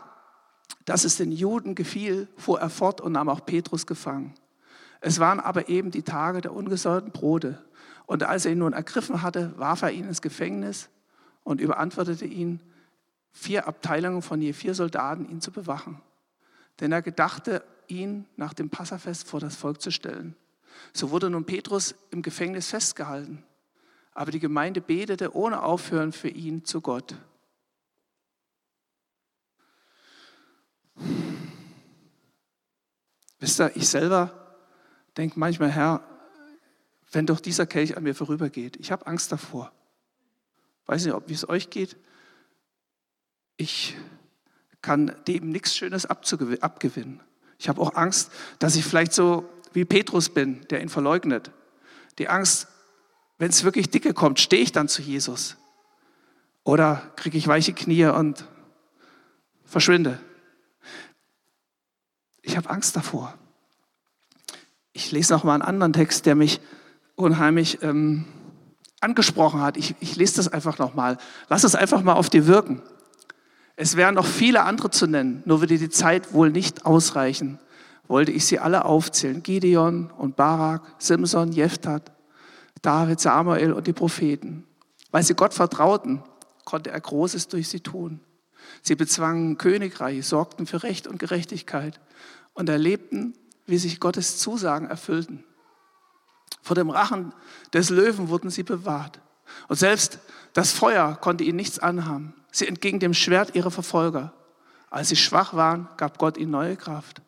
dass 0.84 1.04
es 1.04 1.16
den 1.16 1.32
Juden 1.32 1.74
gefiel, 1.74 2.28
fuhr 2.36 2.60
er 2.60 2.70
fort 2.70 3.00
und 3.00 3.12
nahm 3.12 3.28
auch 3.28 3.44
Petrus 3.44 3.86
gefangen. 3.86 4.34
Es 5.00 5.20
waren 5.20 5.40
aber 5.40 5.68
eben 5.68 5.90
die 5.90 6.02
Tage 6.02 6.40
der 6.40 6.52
ungesäuerten 6.52 7.12
Brote. 7.12 7.62
Und 8.06 8.22
als 8.22 8.44
er 8.44 8.52
ihn 8.52 8.58
nun 8.58 8.72
ergriffen 8.72 9.22
hatte, 9.22 9.52
warf 9.56 9.82
er 9.82 9.90
ihn 9.90 10.06
ins 10.06 10.22
Gefängnis 10.22 10.88
und 11.44 11.60
überantwortete 11.60 12.24
ihn, 12.24 12.60
vier 13.32 13.68
Abteilungen 13.68 14.22
von 14.22 14.40
je 14.40 14.52
vier 14.52 14.74
Soldaten 14.74 15.28
ihn 15.28 15.40
zu 15.40 15.52
bewachen. 15.52 16.00
Denn 16.80 16.92
er 16.92 17.02
gedachte, 17.02 17.62
ihn 17.88 18.26
nach 18.36 18.54
dem 18.54 18.70
Passafest 18.70 19.28
vor 19.28 19.40
das 19.40 19.56
Volk 19.56 19.80
zu 19.80 19.90
stellen. 19.90 20.34
So 20.92 21.10
wurde 21.10 21.30
nun 21.30 21.44
Petrus 21.44 21.94
im 22.10 22.22
Gefängnis 22.22 22.68
festgehalten. 22.68 23.44
Aber 24.16 24.30
die 24.30 24.40
Gemeinde 24.40 24.80
betete 24.80 25.36
ohne 25.36 25.62
Aufhören 25.62 26.10
für 26.10 26.30
ihn 26.30 26.64
zu 26.64 26.80
Gott. 26.80 27.14
Wisst 33.38 33.60
ihr, 33.60 33.76
ich 33.76 33.86
selber 33.86 34.56
denke 35.18 35.38
manchmal, 35.38 35.70
Herr, 35.70 36.02
wenn 37.12 37.26
doch 37.26 37.40
dieser 37.40 37.66
Kelch 37.66 37.94
an 37.98 38.04
mir 38.04 38.14
vorübergeht, 38.14 38.78
ich 38.78 38.90
habe 38.90 39.06
Angst 39.06 39.32
davor. 39.32 39.70
Weiß 40.86 41.04
nicht, 41.04 41.12
ob 41.14 41.28
wie 41.28 41.34
es 41.34 41.46
euch 41.46 41.68
geht. 41.68 41.98
Ich 43.58 43.98
kann 44.80 45.14
dem 45.28 45.50
nichts 45.50 45.76
Schönes 45.76 46.06
abgewinnen. 46.06 47.20
Ich 47.58 47.68
habe 47.68 47.82
auch 47.82 47.94
Angst, 47.94 48.32
dass 48.60 48.76
ich 48.76 48.84
vielleicht 48.86 49.12
so 49.12 49.46
wie 49.74 49.84
Petrus 49.84 50.30
bin, 50.30 50.66
der 50.68 50.80
ihn 50.80 50.88
verleugnet. 50.88 51.50
Die 52.18 52.28
Angst, 52.28 52.68
wenn 53.38 53.50
es 53.50 53.64
wirklich 53.64 53.90
dicke 53.90 54.14
kommt, 54.14 54.40
stehe 54.40 54.62
ich 54.62 54.72
dann 54.72 54.88
zu 54.88 55.02
Jesus? 55.02 55.56
Oder 56.64 57.02
kriege 57.16 57.38
ich 57.38 57.46
weiche 57.46 57.72
Knie 57.72 58.06
und 58.06 58.44
verschwinde? 59.64 60.18
Ich 62.42 62.56
habe 62.56 62.70
Angst 62.70 62.96
davor. 62.96 63.34
Ich 64.92 65.12
lese 65.12 65.32
noch 65.32 65.44
mal 65.44 65.54
einen 65.54 65.62
anderen 65.62 65.92
Text, 65.92 66.26
der 66.26 66.34
mich 66.34 66.60
unheimlich 67.16 67.82
ähm, 67.82 68.24
angesprochen 69.00 69.60
hat. 69.60 69.76
Ich, 69.76 69.94
ich 70.00 70.16
lese 70.16 70.36
das 70.36 70.48
einfach 70.48 70.78
noch 70.78 70.94
mal. 70.94 71.18
Lass 71.48 71.64
es 71.64 71.74
einfach 71.74 72.02
mal 72.02 72.14
auf 72.14 72.30
dir 72.30 72.46
wirken. 72.46 72.82
Es 73.76 73.96
wären 73.96 74.14
noch 74.14 74.26
viele 74.26 74.62
andere 74.62 74.90
zu 74.90 75.06
nennen, 75.06 75.42
nur 75.44 75.60
würde 75.60 75.76
die 75.76 75.90
Zeit 75.90 76.32
wohl 76.32 76.50
nicht 76.50 76.86
ausreichen, 76.86 77.58
wollte 78.08 78.32
ich 78.32 78.46
sie 78.46 78.58
alle 78.58 78.86
aufzählen. 78.86 79.42
Gideon 79.42 80.10
und 80.16 80.34
Barak, 80.34 80.82
Simson, 80.98 81.52
Jephthah, 81.52 82.00
David, 82.86 83.18
Samuel 83.18 83.72
und 83.72 83.88
die 83.88 83.92
Propheten. 83.92 84.64
Weil 85.10 85.24
sie 85.24 85.34
Gott 85.34 85.52
vertrauten, 85.52 86.22
konnte 86.64 86.90
er 86.90 87.00
Großes 87.00 87.48
durch 87.48 87.68
sie 87.68 87.80
tun. 87.80 88.20
Sie 88.80 88.94
bezwangen 88.94 89.58
Königreiche, 89.58 90.22
sorgten 90.22 90.66
für 90.66 90.84
Recht 90.84 91.08
und 91.08 91.18
Gerechtigkeit 91.18 92.00
und 92.54 92.68
erlebten, 92.68 93.34
wie 93.66 93.78
sich 93.78 93.98
Gottes 93.98 94.38
Zusagen 94.38 94.88
erfüllten. 94.88 95.44
Vor 96.62 96.76
dem 96.76 96.90
Rachen 96.90 97.34
des 97.72 97.90
Löwen 97.90 98.28
wurden 98.28 98.50
sie 98.50 98.62
bewahrt. 98.62 99.20
Und 99.66 99.76
selbst 99.76 100.20
das 100.52 100.70
Feuer 100.70 101.16
konnte 101.16 101.42
ihnen 101.42 101.56
nichts 101.56 101.80
anhaben. 101.80 102.34
Sie 102.52 102.68
entgingen 102.68 103.00
dem 103.00 103.14
Schwert 103.14 103.56
ihrer 103.56 103.72
Verfolger. 103.72 104.32
Als 104.90 105.08
sie 105.08 105.16
schwach 105.16 105.54
waren, 105.54 105.88
gab 105.96 106.18
Gott 106.18 106.36
ihnen 106.38 106.52
neue 106.52 106.76
Kraft. 106.76 107.20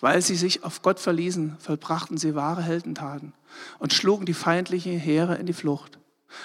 Weil 0.00 0.22
sie 0.22 0.36
sich 0.36 0.64
auf 0.64 0.82
Gott 0.82 1.00
verließen, 1.00 1.56
vollbrachten 1.58 2.18
sie 2.18 2.34
wahre 2.34 2.62
Heldentaten 2.62 3.32
und 3.78 3.92
schlugen 3.92 4.26
die 4.26 4.34
feindlichen 4.34 4.98
Heere 4.98 5.36
in 5.36 5.46
die 5.46 5.52
Flucht. 5.52 5.98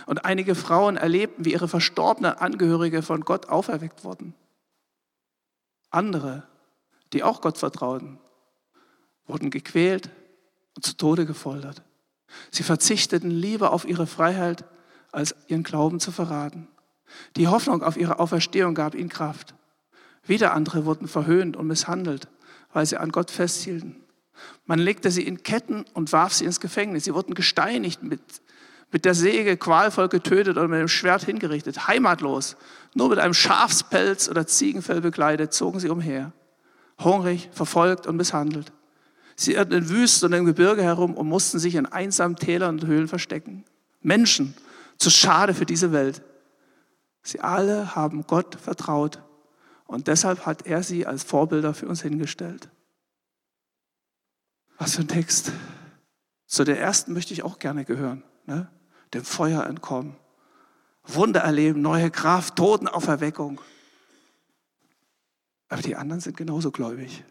Und 0.05 0.25
einige 0.25 0.55
Frauen 0.55 0.97
erlebten, 0.97 1.45
wie 1.45 1.53
ihre 1.53 1.67
verstorbenen 1.67 2.33
Angehörige 2.33 3.01
von 3.01 3.21
Gott 3.21 3.49
auferweckt 3.49 4.03
wurden. 4.03 4.35
Andere, 5.89 6.43
die 7.13 7.23
auch 7.23 7.41
Gott 7.41 7.57
vertrauten, 7.57 8.19
wurden 9.25 9.49
gequält 9.49 10.09
und 10.75 10.85
zu 10.85 10.95
Tode 10.95 11.25
gefoltert. 11.25 11.81
Sie 12.51 12.63
verzichteten 12.63 13.31
lieber 13.31 13.71
auf 13.71 13.85
ihre 13.85 14.05
Freiheit, 14.05 14.65
als 15.11 15.35
ihren 15.47 15.63
Glauben 15.63 15.99
zu 15.99 16.11
verraten. 16.11 16.67
Die 17.35 17.47
Hoffnung 17.47 17.81
auf 17.81 17.97
ihre 17.97 18.19
Auferstehung 18.19 18.75
gab 18.75 18.93
ihnen 18.93 19.09
Kraft. 19.09 19.55
Wieder 20.23 20.53
andere 20.53 20.85
wurden 20.85 21.07
verhöhnt 21.07 21.57
und 21.57 21.65
misshandelt, 21.65 22.27
weil 22.73 22.85
sie 22.85 22.97
an 22.97 23.11
Gott 23.11 23.31
festhielten. 23.31 23.95
Man 24.65 24.79
legte 24.79 25.11
sie 25.11 25.23
in 25.23 25.43
Ketten 25.43 25.85
und 25.93 26.11
warf 26.13 26.33
sie 26.33 26.45
ins 26.45 26.59
Gefängnis. 26.59 27.03
Sie 27.03 27.13
wurden 27.13 27.33
gesteinigt, 27.33 28.03
mit, 28.03 28.21
mit 28.91 29.05
der 29.05 29.13
Säge 29.13 29.57
qualvoll 29.57 30.09
getötet 30.09 30.57
oder 30.57 30.67
mit 30.67 30.79
dem 30.79 30.87
Schwert 30.87 31.23
hingerichtet. 31.23 31.87
Heimatlos, 31.87 32.55
nur 32.93 33.09
mit 33.09 33.19
einem 33.19 33.33
Schafspelz 33.33 34.29
oder 34.29 34.47
Ziegenfell 34.47 35.01
bekleidet, 35.01 35.53
zogen 35.53 35.79
sie 35.79 35.89
umher. 35.89 36.31
Hungrig, 37.03 37.49
verfolgt 37.51 38.07
und 38.07 38.17
misshandelt. 38.17 38.71
Sie 39.35 39.53
irrten 39.53 39.73
in 39.73 39.89
Wüsten 39.89 40.27
und 40.27 40.33
im 40.33 40.45
Gebirge 40.45 40.83
herum 40.83 41.15
und 41.15 41.27
mussten 41.27 41.59
sich 41.59 41.75
in 41.75 41.85
einsamen 41.85 42.35
Tälern 42.35 42.79
und 42.79 42.87
Höhlen 42.87 43.07
verstecken. 43.07 43.63
Menschen, 44.01 44.53
zu 44.97 45.09
schade 45.09 45.53
für 45.53 45.65
diese 45.65 45.91
Welt. 45.93 46.21
Sie 47.23 47.39
alle 47.39 47.95
haben 47.95 48.25
Gott 48.27 48.55
vertraut 48.55 49.19
und 49.89 50.05
deshalb 50.05 50.45
hat 50.45 50.67
er 50.67 50.83
sie 50.83 51.07
als 51.07 51.23
Vorbilder 51.23 51.73
für 51.73 51.87
uns 51.87 52.03
hingestellt. 52.03 52.69
Was 54.77 54.95
für 54.95 55.01
ein 55.01 55.07
Text. 55.07 55.51
Zu 56.45 56.63
der 56.63 56.79
ersten 56.79 57.11
möchte 57.11 57.33
ich 57.33 57.41
auch 57.41 57.57
gerne 57.57 57.85
gehören. 57.85 58.23
Ne? 58.45 58.69
Dem 59.15 59.25
Feuer 59.25 59.65
entkommen. 59.65 60.15
Wunder 61.05 61.39
erleben, 61.39 61.81
neue 61.81 62.11
Kraft, 62.11 62.55
Totenauferweckung. 62.55 63.61
Aber 65.69 65.81
die 65.81 65.95
anderen 65.95 66.21
sind 66.21 66.37
genauso 66.37 66.69
gläubig. 66.69 67.23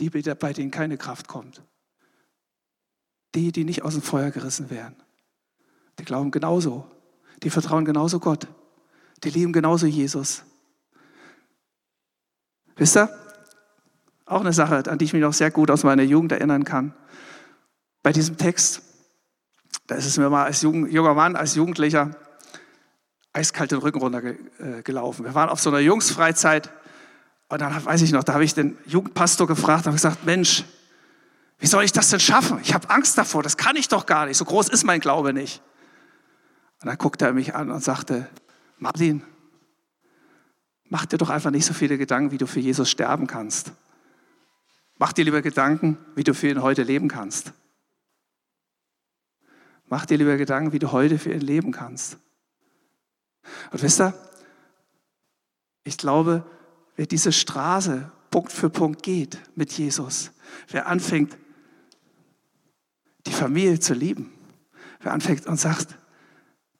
Die, 0.00 0.10
bei 0.10 0.52
denen 0.52 0.72
keine 0.72 0.98
Kraft 0.98 1.28
kommt. 1.28 1.62
Die, 3.36 3.52
die 3.52 3.62
nicht 3.62 3.82
aus 3.82 3.92
dem 3.92 4.02
Feuer 4.02 4.32
gerissen 4.32 4.70
werden. 4.70 4.96
Die 6.00 6.04
glauben 6.04 6.32
genauso. 6.32 6.90
Die 7.44 7.50
vertrauen 7.50 7.84
genauso 7.84 8.18
Gott. 8.18 8.48
Die 9.22 9.30
lieben 9.30 9.52
genauso 9.52 9.86
Jesus. 9.86 10.42
Wisst 12.76 12.96
ihr? 12.96 13.08
Auch 14.24 14.40
eine 14.40 14.52
Sache, 14.52 14.84
an 14.88 14.98
die 14.98 15.04
ich 15.04 15.12
mich 15.12 15.22
noch 15.22 15.32
sehr 15.32 15.50
gut 15.50 15.70
aus 15.70 15.84
meiner 15.84 16.02
Jugend 16.02 16.32
erinnern 16.32 16.64
kann. 16.64 16.94
Bei 18.02 18.12
diesem 18.12 18.36
Text, 18.36 18.82
da 19.86 19.94
ist 19.94 20.06
es 20.06 20.16
mir 20.16 20.30
mal 20.30 20.44
als 20.44 20.62
junger 20.62 21.14
Mann, 21.14 21.36
als 21.36 21.54
Jugendlicher, 21.54 22.10
eiskalt 23.32 23.72
den 23.72 23.78
Rücken 23.78 23.98
runtergelaufen. 23.98 25.24
Wir 25.24 25.34
waren 25.34 25.48
auf 25.48 25.60
so 25.60 25.70
einer 25.70 25.80
Jungsfreizeit 25.80 26.70
und 27.48 27.60
dann 27.60 27.84
weiß 27.84 28.02
ich 28.02 28.12
noch, 28.12 28.24
da 28.24 28.34
habe 28.34 28.44
ich 28.44 28.54
den 28.54 28.78
Jugendpastor 28.86 29.46
gefragt 29.46 29.86
und 29.86 29.92
gesagt, 29.92 30.24
Mensch, 30.24 30.64
wie 31.58 31.66
soll 31.66 31.84
ich 31.84 31.92
das 31.92 32.10
denn 32.10 32.20
schaffen? 32.20 32.58
Ich 32.62 32.74
habe 32.74 32.90
Angst 32.90 33.16
davor, 33.18 33.42
das 33.42 33.56
kann 33.56 33.76
ich 33.76 33.88
doch 33.88 34.06
gar 34.06 34.26
nicht. 34.26 34.36
So 34.36 34.44
groß 34.44 34.68
ist 34.68 34.84
mein 34.84 35.00
Glaube 35.00 35.32
nicht. 35.32 35.62
Und 36.80 36.88
dann 36.88 36.98
guckte 36.98 37.26
er 37.26 37.32
mich 37.32 37.54
an 37.54 37.70
und 37.70 37.82
sagte, 37.82 38.28
Martin, 38.78 39.22
mach 40.92 41.06
dir 41.06 41.16
doch 41.16 41.30
einfach 41.30 41.50
nicht 41.50 41.64
so 41.64 41.72
viele 41.72 41.96
Gedanken, 41.96 42.32
wie 42.32 42.38
du 42.38 42.46
für 42.46 42.60
Jesus 42.60 42.90
sterben 42.90 43.26
kannst. 43.26 43.72
Mach 44.98 45.14
dir 45.14 45.24
lieber 45.24 45.40
Gedanken, 45.40 45.96
wie 46.14 46.22
du 46.22 46.34
für 46.34 46.50
ihn 46.50 46.60
heute 46.60 46.82
leben 46.82 47.08
kannst. 47.08 47.54
Mach 49.86 50.04
dir 50.04 50.18
lieber 50.18 50.36
Gedanken, 50.36 50.74
wie 50.74 50.78
du 50.78 50.92
heute 50.92 51.18
für 51.18 51.32
ihn 51.32 51.40
leben 51.40 51.72
kannst. 51.72 52.18
Und 53.70 53.82
wisst 53.82 54.02
ihr, 54.02 54.12
ich 55.82 55.96
glaube, 55.96 56.44
wer 56.96 57.06
diese 57.06 57.32
Straße 57.32 58.12
Punkt 58.30 58.52
für 58.52 58.68
Punkt 58.68 59.02
geht 59.02 59.38
mit 59.54 59.72
Jesus, 59.72 60.30
wer 60.68 60.88
anfängt, 60.88 61.38
die 63.26 63.32
Familie 63.32 63.80
zu 63.80 63.94
lieben, 63.94 64.30
wer 65.00 65.14
anfängt 65.14 65.46
und 65.46 65.56
sagt, 65.56 65.96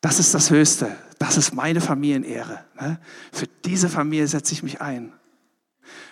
das 0.02 0.18
ist 0.18 0.34
das 0.34 0.50
Höchste, 0.50 0.94
das 1.22 1.36
ist 1.36 1.54
meine 1.54 1.80
Familienehre. 1.80 2.64
Ne? 2.80 2.98
Für 3.32 3.46
diese 3.64 3.88
Familie 3.88 4.26
setze 4.26 4.52
ich 4.54 4.62
mich 4.62 4.80
ein. 4.80 5.12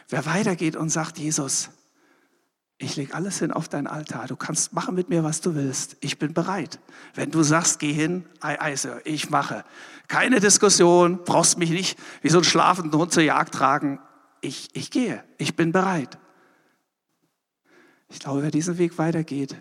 Wer 0.08 0.26
weitergeht 0.26 0.76
und 0.76 0.88
sagt, 0.90 1.18
Jesus, 1.18 1.70
ich 2.78 2.96
lege 2.96 3.14
alles 3.14 3.38
hin 3.38 3.52
auf 3.52 3.68
dein 3.68 3.86
Altar. 3.86 4.26
Du 4.26 4.36
kannst 4.36 4.72
machen 4.72 4.94
mit 4.94 5.08
mir, 5.08 5.24
was 5.24 5.40
du 5.40 5.54
willst. 5.54 5.96
Ich 6.00 6.18
bin 6.18 6.32
bereit. 6.32 6.78
Wenn 7.14 7.30
du 7.30 7.42
sagst, 7.42 7.78
geh 7.78 7.92
hin, 7.92 8.24
Eise, 8.40 9.02
ich 9.04 9.30
mache. 9.30 9.64
Keine 10.08 10.40
Diskussion, 10.40 11.24
brauchst 11.24 11.58
mich 11.58 11.70
nicht 11.70 11.98
wie 12.22 12.30
so 12.30 12.38
einen 12.38 12.44
schlafenden 12.44 12.98
Hund 12.98 13.12
zur 13.12 13.22
Jagd 13.22 13.54
tragen. 13.54 14.00
Ich, 14.40 14.70
ich 14.74 14.90
gehe, 14.90 15.22
ich 15.38 15.56
bin 15.56 15.72
bereit. 15.72 16.18
Ich 18.08 18.18
glaube, 18.20 18.42
wer 18.42 18.50
diesen 18.50 18.78
Weg 18.78 18.96
weitergeht, 18.96 19.56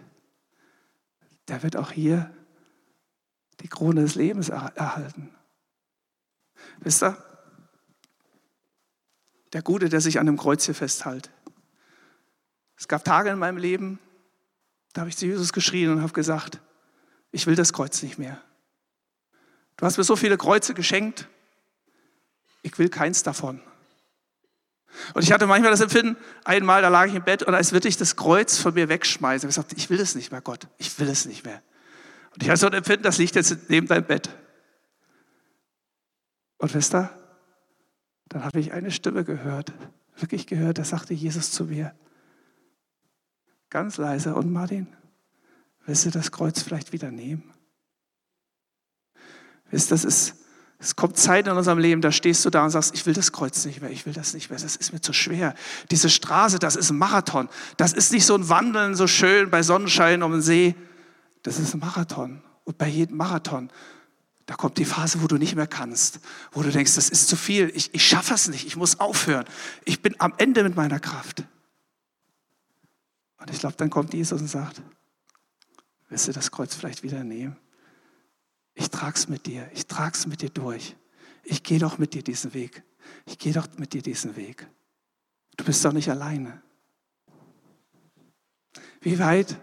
der 1.47 1.63
wird 1.63 1.75
auch 1.75 1.91
hier 1.91 2.31
die 3.61 3.67
Krone 3.67 4.01
des 4.01 4.15
Lebens 4.15 4.49
erhalten. 4.49 5.31
Wisst 6.79 7.03
ihr? 7.03 7.17
Der 9.53 9.61
Gute, 9.61 9.89
der 9.89 10.01
sich 10.01 10.19
an 10.19 10.25
dem 10.25 10.37
Kreuz 10.37 10.65
hier 10.65 10.75
festhält, 10.75 11.31
es 12.77 12.87
gab 12.87 13.03
Tage 13.03 13.29
in 13.29 13.39
meinem 13.39 13.57
Leben, 13.57 13.99
da 14.93 15.01
habe 15.01 15.09
ich 15.09 15.17
zu 15.17 15.25
Jesus 15.25 15.53
geschrien 15.53 15.91
und 15.91 16.01
habe 16.01 16.13
gesagt, 16.13 16.59
ich 17.31 17.45
will 17.45 17.55
das 17.55 17.73
Kreuz 17.73 18.01
nicht 18.03 18.17
mehr. 18.17 18.41
Du 19.77 19.85
hast 19.85 19.97
mir 19.97 20.03
so 20.03 20.15
viele 20.15 20.37
Kreuze 20.37 20.73
geschenkt, 20.73 21.27
ich 22.61 22.77
will 22.77 22.89
keins 22.89 23.23
davon. 23.23 23.61
Und 25.13 25.23
ich 25.23 25.31
hatte 25.31 25.45
manchmal 25.45 25.71
das 25.71 25.81
Empfinden, 25.81 26.17
einmal, 26.43 26.81
da 26.81 26.89
lag 26.89 27.07
ich 27.07 27.15
im 27.15 27.23
Bett 27.23 27.43
und 27.43 27.53
als 27.53 27.71
würde 27.71 27.87
ich 27.87 27.97
das 27.97 28.15
Kreuz 28.15 28.57
von 28.57 28.73
mir 28.73 28.89
wegschmeißen. 28.89 29.49
Ich 29.49 29.57
habe 29.57 29.67
gesagt, 29.67 29.81
ich 29.81 29.89
will 29.89 29.99
es 29.99 30.15
nicht 30.15 30.31
mehr, 30.31 30.41
Gott, 30.41 30.67
ich 30.77 30.97
will 30.99 31.09
es 31.09 31.25
nicht 31.25 31.45
mehr. 31.45 31.61
Und 32.33 32.43
ich 32.43 32.49
hatte 32.49 32.59
so 32.59 32.67
ein 32.67 32.73
Empfinden, 32.73 33.03
das 33.03 33.17
liegt 33.17 33.35
jetzt 33.35 33.69
neben 33.69 33.87
deinem 33.87 34.05
Bett. 34.05 34.29
Und 36.59 36.73
wisst 36.73 36.93
ihr, 36.93 37.09
dann 38.27 38.45
habe 38.45 38.59
ich 38.59 38.71
eine 38.71 38.91
Stimme 38.91 39.23
gehört, 39.23 39.73
wirklich 40.15 40.45
gehört, 40.45 40.77
da 40.77 40.83
sagte 40.83 41.13
Jesus 41.13 41.51
zu 41.51 41.65
mir, 41.65 41.95
Ganz 43.69 43.97
leise. 43.97 44.33
Und 44.33 44.51
Martin, 44.51 44.87
willst 45.85 46.05
du 46.05 46.11
das 46.11 46.31
Kreuz 46.31 46.61
vielleicht 46.61 46.91
wieder 46.91 47.11
nehmen? 47.11 47.53
Wisst, 49.69 49.91
das 49.91 50.03
ist, 50.03 50.35
es 50.79 50.95
kommt 50.95 51.17
Zeit 51.17 51.47
in 51.47 51.55
unserem 51.55 51.77
Leben, 51.77 52.01
da 52.01 52.11
stehst 52.11 52.43
du 52.45 52.49
da 52.49 52.63
und 52.63 52.71
sagst, 52.71 52.95
ich 52.95 53.05
will 53.05 53.13
das 53.13 53.31
Kreuz 53.31 53.63
nicht 53.65 53.81
mehr, 53.81 53.91
ich 53.91 54.07
will 54.07 54.13
das 54.13 54.33
nicht 54.33 54.49
mehr, 54.49 54.57
das 54.57 54.75
ist 54.75 54.91
mir 54.91 55.01
zu 55.01 55.13
schwer. 55.13 55.53
Diese 55.91 56.09
Straße, 56.09 56.57
das 56.57 56.75
ist 56.75 56.89
ein 56.89 56.97
Marathon. 56.97 57.47
Das 57.77 57.93
ist 57.93 58.11
nicht 58.11 58.25
so 58.25 58.33
ein 58.33 58.49
Wandeln 58.49 58.95
so 58.95 59.05
schön 59.05 59.51
bei 59.51 59.61
Sonnenschein 59.61 60.23
um 60.23 60.31
den 60.31 60.41
See. 60.41 60.75
Das 61.43 61.59
ist 61.59 61.75
ein 61.75 61.79
Marathon. 61.79 62.41
Und 62.63 62.79
bei 62.79 62.87
jedem 62.87 63.17
Marathon, 63.17 63.69
da 64.49 64.55
kommt 64.55 64.79
die 64.79 64.85
Phase, 64.85 65.21
wo 65.21 65.27
du 65.27 65.37
nicht 65.37 65.53
mehr 65.53 65.67
kannst, 65.67 66.21
wo 66.51 66.63
du 66.63 66.71
denkst, 66.71 66.95
das 66.95 67.11
ist 67.11 67.27
zu 67.27 67.35
viel, 67.35 67.71
ich, 67.75 67.93
ich 67.93 68.03
schaffe 68.03 68.33
es 68.33 68.47
nicht, 68.47 68.65
ich 68.65 68.75
muss 68.75 68.99
aufhören. 68.99 69.45
Ich 69.85 70.01
bin 70.01 70.15
am 70.17 70.33
Ende 70.37 70.63
mit 70.63 70.75
meiner 70.75 70.99
Kraft. 70.99 71.43
Und 73.37 73.51
ich 73.51 73.59
glaube, 73.59 73.75
dann 73.75 73.91
kommt 73.91 74.11
Jesus 74.11 74.41
und 74.41 74.47
sagt, 74.47 74.81
willst 76.07 76.27
du 76.27 76.31
das 76.31 76.49
Kreuz 76.49 76.73
vielleicht 76.73 77.03
wieder 77.03 77.23
nehmen? 77.23 77.57
Ich 78.73 78.89
trag's 78.89 79.27
mit 79.27 79.45
dir, 79.45 79.69
ich 79.75 79.85
trag's 79.85 80.25
mit 80.25 80.41
dir 80.41 80.49
durch. 80.49 80.95
Ich 81.43 81.61
gehe 81.61 81.77
doch 81.77 81.99
mit 81.99 82.15
dir 82.15 82.23
diesen 82.23 82.55
Weg. 82.55 82.81
Ich 83.27 83.37
gehe 83.37 83.53
doch 83.53 83.67
mit 83.77 83.93
dir 83.93 84.01
diesen 84.01 84.35
Weg. 84.35 84.67
Du 85.57 85.63
bist 85.63 85.85
doch 85.85 85.93
nicht 85.93 86.09
alleine. 86.09 86.59
Wie 88.99 89.19
weit 89.19 89.59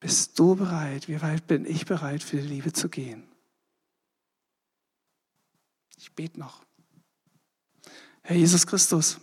bist 0.00 0.36
du 0.40 0.56
bereit? 0.56 1.06
Wie 1.06 1.22
weit 1.22 1.46
bin 1.46 1.66
ich 1.66 1.86
bereit, 1.86 2.24
für 2.24 2.38
die 2.38 2.48
Liebe 2.48 2.72
zu 2.72 2.88
gehen? 2.88 3.28
Ich 6.02 6.10
bete 6.10 6.40
noch. 6.40 6.64
Herr 8.22 8.34
Jesus 8.34 8.66
Christus, 8.66 9.18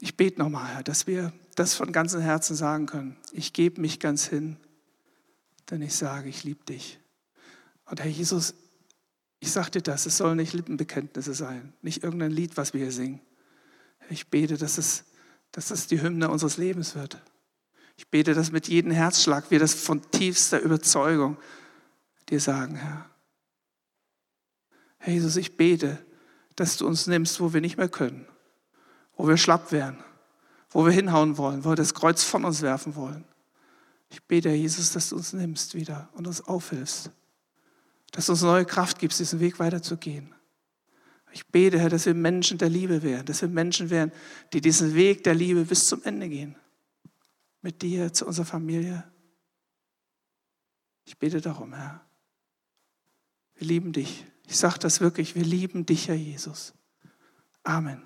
ich 0.00 0.16
bete 0.16 0.40
nochmal, 0.40 0.66
Herr, 0.66 0.82
dass 0.82 1.06
wir 1.06 1.32
das 1.54 1.74
von 1.74 1.92
ganzem 1.92 2.20
Herzen 2.20 2.56
sagen 2.56 2.86
können. 2.86 3.16
Ich 3.30 3.52
gebe 3.52 3.80
mich 3.80 4.00
ganz 4.00 4.26
hin, 4.26 4.56
denn 5.70 5.82
ich 5.82 5.94
sage, 5.94 6.28
ich 6.28 6.42
liebe 6.42 6.64
dich. 6.64 6.98
Und 7.84 8.00
Herr 8.00 8.10
Jesus, 8.10 8.54
ich 9.38 9.52
sage 9.52 9.70
dir 9.70 9.82
das, 9.82 10.04
es 10.04 10.16
sollen 10.16 10.38
nicht 10.38 10.52
Lippenbekenntnisse 10.52 11.34
sein, 11.34 11.72
nicht 11.80 12.02
irgendein 12.02 12.32
Lied, 12.32 12.56
was 12.56 12.74
wir 12.74 12.80
hier 12.80 12.92
singen. 12.92 13.20
Ich 14.10 14.26
bete, 14.26 14.56
dass 14.56 14.78
es, 14.78 15.04
dass 15.52 15.70
es 15.70 15.86
die 15.86 16.02
Hymne 16.02 16.28
unseres 16.28 16.56
Lebens 16.56 16.96
wird. 16.96 17.22
Ich 17.96 18.08
bete, 18.08 18.34
dass 18.34 18.50
mit 18.50 18.66
jedem 18.66 18.90
Herzschlag 18.90 19.48
wir 19.52 19.60
das 19.60 19.74
von 19.74 20.02
tiefster 20.10 20.58
Überzeugung 20.58 21.36
dir 22.28 22.40
sagen, 22.40 22.74
Herr. 22.74 23.08
Herr 25.06 25.14
Jesus, 25.14 25.36
ich 25.36 25.56
bete, 25.56 26.04
dass 26.56 26.76
du 26.76 26.86
uns 26.86 27.06
nimmst, 27.06 27.40
wo 27.40 27.52
wir 27.52 27.60
nicht 27.60 27.76
mehr 27.76 27.88
können 27.88 28.26
wo 29.16 29.26
wir 29.26 29.36
schlapp 29.36 29.72
werden, 29.72 29.98
wo 30.70 30.84
wir 30.84 30.92
hinhauen 30.92 31.38
wollen, 31.38 31.64
wo 31.64 31.70
wir 31.70 31.76
das 31.76 31.94
Kreuz 31.94 32.22
von 32.22 32.44
uns 32.44 32.62
werfen 32.62 32.94
wollen. 32.94 33.24
Ich 34.10 34.22
bete, 34.22 34.50
Herr 34.50 34.56
Jesus, 34.56 34.92
dass 34.92 35.08
du 35.08 35.16
uns 35.16 35.32
nimmst 35.32 35.74
wieder 35.74 36.08
und 36.12 36.26
uns 36.26 36.42
aufhilfst, 36.42 37.10
dass 38.12 38.26
du 38.26 38.32
uns 38.32 38.42
neue 38.42 38.64
Kraft 38.64 38.98
gibst, 38.98 39.18
diesen 39.18 39.40
Weg 39.40 39.58
weiterzugehen. 39.58 40.34
Ich 41.32 41.46
bete, 41.46 41.78
Herr, 41.78 41.88
dass 41.88 42.06
wir 42.06 42.14
Menschen 42.14 42.58
der 42.58 42.68
Liebe 42.68 43.02
werden, 43.02 43.26
dass 43.26 43.42
wir 43.42 43.48
Menschen 43.48 43.90
werden, 43.90 44.12
die 44.52 44.60
diesen 44.60 44.94
Weg 44.94 45.24
der 45.24 45.34
Liebe 45.34 45.64
bis 45.64 45.88
zum 45.88 46.02
Ende 46.04 46.28
gehen. 46.28 46.56
Mit 47.62 47.82
dir, 47.82 48.12
zu 48.12 48.26
unserer 48.26 48.46
Familie. 48.46 49.04
Ich 51.04 51.18
bete 51.18 51.40
darum, 51.40 51.74
Herr. 51.74 52.00
Wir 53.56 53.66
lieben 53.66 53.92
dich. 53.92 54.24
Ich 54.46 54.56
sage 54.56 54.78
das 54.78 55.00
wirklich, 55.00 55.34
wir 55.34 55.44
lieben 55.44 55.86
dich, 55.86 56.08
Herr 56.08 56.14
Jesus. 56.14 56.74
Amen. 57.64 58.02